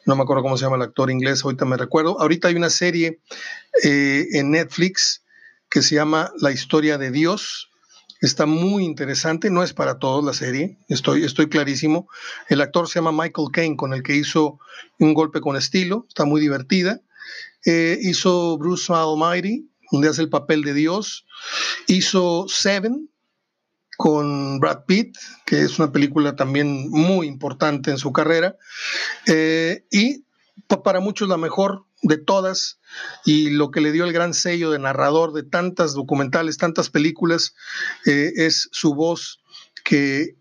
no 0.06 0.16
me 0.16 0.24
acuerdo 0.24 0.44
cómo 0.44 0.58
se 0.58 0.66
llama 0.66 0.76
el 0.76 0.82
actor 0.82 1.10
inglés, 1.10 1.44
ahorita 1.44 1.66
me 1.66 1.78
recuerdo. 1.78 2.20
Ahorita 2.20 2.50
hay 2.50 2.56
una 2.56 2.70
serie 2.70 3.22
eh, 3.84 4.28
en 4.34 4.52
Netflix 4.52 5.23
que 5.74 5.82
se 5.82 5.96
llama 5.96 6.32
La 6.40 6.52
historia 6.52 7.00
de 7.00 7.10
Dios. 7.10 7.72
Está 8.22 8.46
muy 8.46 8.86
interesante, 8.86 9.50
no 9.50 9.64
es 9.64 9.74
para 9.74 9.98
todos 9.98 10.24
la 10.24 10.34
serie, 10.34 10.78
estoy, 10.88 11.24
estoy 11.24 11.50
clarísimo. 11.50 12.08
El 12.48 12.62
actor 12.62 12.88
se 12.88 13.00
llama 13.00 13.12
Michael 13.12 13.48
Caine, 13.52 13.76
con 13.76 13.92
el 13.92 14.04
que 14.04 14.16
hizo 14.16 14.60
un 15.00 15.16
golpe 15.16 15.42
con 15.42 15.58
estilo, 15.58 16.06
está 16.08 16.26
muy 16.26 16.40
divertida. 16.40 17.02
Eh, 17.66 17.98
hizo 18.04 18.56
Bruce 18.60 18.94
Almighty, 18.94 19.68
donde 19.92 20.10
hace 20.10 20.22
el 20.22 20.30
papel 20.30 20.62
de 20.62 20.76
Dios. 20.76 21.26
Hizo 21.88 22.46
Seven, 22.48 23.10
con 23.98 24.60
Brad 24.60 24.86
Pitt, 24.86 25.18
que 25.44 25.62
es 25.64 25.80
una 25.80 25.92
película 25.92 26.36
también 26.36 26.88
muy 26.92 27.26
importante 27.26 27.90
en 27.90 27.98
su 27.98 28.14
carrera, 28.14 28.58
eh, 29.26 29.86
y 29.90 30.24
para 30.84 31.00
muchos 31.00 31.28
la 31.30 31.38
mejor 31.38 31.86
de 32.04 32.18
todas 32.18 32.80
y 33.26 33.50
lo 33.50 33.72
que 33.72 33.82
le 33.82 33.92
dio 33.92 34.06
el 34.06 34.14
gran 34.14 34.34
sello 34.34 34.72
de 34.72 34.80
narrador 34.80 35.34
de 35.34 35.44
tantas 35.44 35.94
documentales, 35.94 36.58
tantas 36.58 36.90
películas, 36.90 37.56
eh, 38.06 38.32
es 38.36 38.70
su 38.72 38.94
voz 38.94 39.42
que 39.84 40.36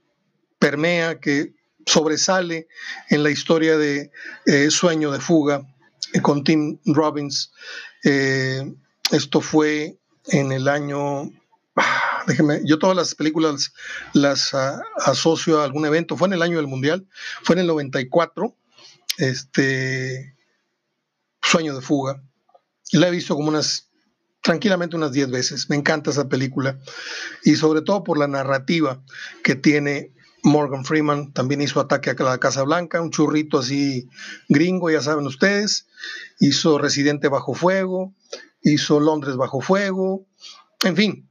permea, 0.58 1.18
que 1.18 1.54
sobresale 1.86 2.68
en 3.08 3.22
la 3.22 3.30
historia 3.30 3.76
de 3.76 4.10
eh, 4.46 4.70
Sueño 4.70 5.10
de 5.10 5.20
Fuga 5.20 5.62
con 6.20 6.44
Tim 6.44 6.78
Robbins. 6.84 7.52
esto 8.02 9.40
fue 9.40 9.98
en 10.26 10.52
el 10.52 10.68
año 10.68 11.30
déjeme, 12.26 12.60
yo 12.64 12.78
todas 12.78 12.96
las 12.96 13.14
películas 13.14 13.72
las 14.12 14.54
ah, 14.54 14.82
asocio 15.04 15.60
a 15.60 15.64
algún 15.64 15.86
evento. 15.86 16.16
Fue 16.16 16.28
en 16.28 16.34
el 16.34 16.42
año 16.42 16.56
del 16.56 16.66
Mundial, 16.66 17.06
fue 17.42 17.54
en 17.54 17.60
el 17.60 17.66
94, 17.66 18.56
este 19.18 20.31
Sueño 21.52 21.74
de 21.74 21.82
Fuga. 21.82 22.22
La 22.92 23.08
he 23.08 23.10
visto 23.10 23.34
como 23.34 23.50
unas, 23.50 23.90
tranquilamente 24.42 24.96
unas 24.96 25.12
10 25.12 25.30
veces. 25.30 25.68
Me 25.68 25.76
encanta 25.76 26.10
esa 26.10 26.26
película. 26.26 26.78
Y 27.44 27.56
sobre 27.56 27.82
todo 27.82 28.04
por 28.04 28.16
la 28.16 28.26
narrativa 28.26 29.02
que 29.44 29.54
tiene 29.54 30.14
Morgan 30.42 30.86
Freeman. 30.86 31.34
También 31.34 31.60
hizo 31.60 31.78
Ataque 31.78 32.08
a 32.08 32.22
la 32.22 32.38
Casa 32.38 32.62
Blanca, 32.62 33.02
un 33.02 33.10
churrito 33.10 33.58
así 33.58 34.08
gringo, 34.48 34.90
ya 34.90 35.02
saben 35.02 35.26
ustedes. 35.26 35.88
Hizo 36.40 36.78
Residente 36.78 37.28
Bajo 37.28 37.52
Fuego, 37.52 38.14
hizo 38.62 38.98
Londres 38.98 39.36
Bajo 39.36 39.60
Fuego. 39.60 40.26
En 40.84 40.96
fin, 40.96 41.28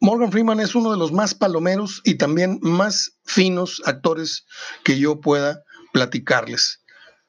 Morgan 0.00 0.32
Freeman 0.32 0.58
es 0.58 0.74
uno 0.74 0.90
de 0.90 0.98
los 0.98 1.12
más 1.12 1.34
palomeros 1.34 2.02
y 2.02 2.16
también 2.16 2.58
más 2.60 3.12
finos 3.22 3.82
actores 3.86 4.46
que 4.82 4.98
yo 4.98 5.20
pueda 5.20 5.62
platicarles. 5.92 6.82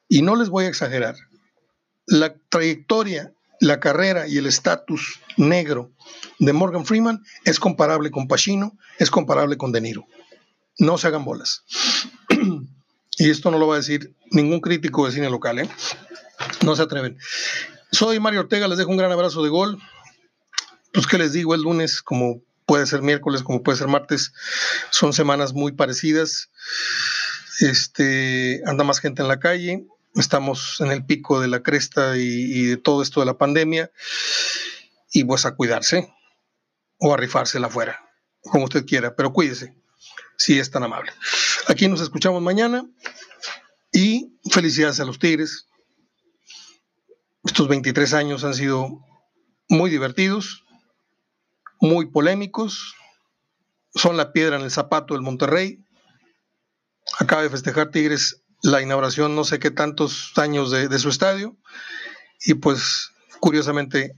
Y 0.08 0.24
no 0.24 0.36
les 0.36 0.50
voy 0.50 0.66
a 0.66 0.70
exagerar. 0.70 1.16
La 2.12 2.36
trayectoria, 2.50 3.32
la 3.62 3.80
carrera 3.80 4.28
y 4.28 4.38
el 4.38 4.46
estatus 4.46 5.22
negro 5.38 5.94
de 6.40 6.52
Morgan 6.52 6.86
Freeman 6.86 7.24
es 7.46 7.58
comparable 7.58 8.12
con 8.12 8.28
Pacino, 8.28 8.78
es 9.00 9.10
comparable 9.10 9.56
con 9.56 9.72
De 9.72 9.80
Niro. 9.80 10.06
No 10.78 10.98
se 10.98 11.08
hagan 11.08 11.24
bolas. 11.24 11.64
y 13.18 13.30
esto 13.30 13.50
no 13.50 13.58
lo 13.58 13.68
va 13.68 13.76
a 13.76 13.78
decir 13.78 14.14
ningún 14.30 14.60
crítico 14.60 15.06
de 15.06 15.14
cine 15.14 15.30
local, 15.30 15.60
¿eh? 15.60 15.70
No 16.66 16.76
se 16.76 16.82
atreven. 16.82 17.18
Soy 17.94 18.20
Mario 18.20 18.42
Ortega, 18.42 18.68
les 18.68 18.78
dejo 18.78 18.92
un 18.92 18.98
gran 18.98 19.14
abrazo 19.14 19.42
de 19.42 19.50
gol. 19.50 19.82
Pues, 20.92 21.08
¿qué 21.08 21.18
les 21.18 21.32
digo? 21.32 21.56
El 21.56 21.62
lunes, 21.62 22.02
como 22.02 22.42
puede 22.66 22.88
ser 22.88 23.02
miércoles 23.04 23.42
como 23.42 23.64
puede 23.64 23.78
ser 23.78 23.88
martes, 23.88 24.34
son 24.90 25.14
semanas 25.14 25.54
muy 25.54 25.72
parecidas. 25.72 26.50
Este, 27.62 28.62
anda 28.66 28.84
más 28.84 29.00
gente 29.00 29.22
en 29.22 29.30
la 29.30 29.40
calle, 29.40 29.86
estamos 30.16 30.82
en 30.82 30.92
el 30.92 31.06
pico 31.06 31.40
de 31.40 31.48
la 31.48 31.64
cresta 31.64 32.18
y, 32.18 32.66
de 32.66 32.78
todo 32.78 33.02
esto 33.02 33.20
de 33.20 33.26
la 33.26 33.38
pandemia, 33.38 33.92
y 35.12 35.24
pues 35.24 35.46
a 35.46 35.56
cuidarse 35.56 36.14
o 37.00 37.14
a 37.14 37.18
rifársela 37.18 37.68
afuera, 37.68 38.00
como 38.42 38.66
usted 38.66 38.86
quiera, 38.86 39.16
pero 39.16 39.34
cuídese, 39.34 39.76
si 40.38 40.60
es 40.60 40.72
tan 40.72 40.84
amable. 40.84 41.12
Aquí 41.68 41.88
nos 41.88 42.02
escuchamos 42.02 42.42
mañana 42.42 42.86
y 43.92 44.38
felicidades 44.52 45.00
a 45.00 45.06
los 45.06 45.20
Tigres. 45.20 45.68
Estos 47.44 47.68
23 47.68 48.14
años 48.14 48.44
han 48.44 48.54
sido 48.54 49.00
muy 49.68 49.90
divertidos 49.90 50.64
muy 51.82 52.06
polémicos, 52.06 52.96
son 53.96 54.16
la 54.16 54.32
piedra 54.32 54.56
en 54.56 54.62
el 54.62 54.72
zapato 54.72 55.16
del 55.16 55.24
Monterrey. 55.24 55.84
Acaba 57.20 57.42
de 57.42 57.50
festejar 57.50 57.90
Tigres 57.90 58.41
la 58.62 58.82
inauguración 58.82 59.36
no 59.36 59.44
sé 59.44 59.60
qué 59.60 59.72
tantos 59.72 60.34
años 60.38 60.72
de, 60.72 61.00
su 61.00 61.10
estadio 61.10 61.58
y 62.46 62.56
pues 62.56 63.12
curiosamente 63.40 64.16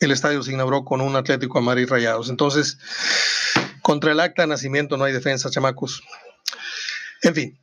el 0.00 0.10
estadio 0.10 0.42
se 0.42 0.52
inauguró 0.52 0.84
con 0.84 1.00
un 1.00 1.16
Atlético 1.16 1.58
a 1.58 1.80
y 1.80 1.84
Rayados. 1.86 2.28
Entonces, 2.28 2.78
contra 3.82 4.12
el 4.12 4.20
acta 4.20 4.42
de 4.42 4.48
nacimiento 4.48 4.96
no 4.96 5.04
hay 5.04 5.12
defensa, 5.12 5.50
chamacos. 5.50 6.02
En 7.22 7.34
fin, 7.34 7.58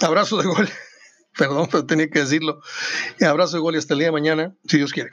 abrazo 0.00 0.36
de 0.36 0.46
gol. 0.46 0.68
Perdón, 1.36 1.68
pero 1.70 1.86
tenía 1.86 2.08
que 2.08 2.20
decirlo. 2.20 2.60
Abrazo 3.20 3.56
de 3.56 3.62
gol 3.62 3.74
y 3.74 3.78
hasta 3.78 3.94
el 3.94 4.00
día 4.00 4.08
de 4.08 4.12
mañana, 4.12 4.54
si 4.66 4.76
Dios 4.76 4.92
quiere. 4.92 5.10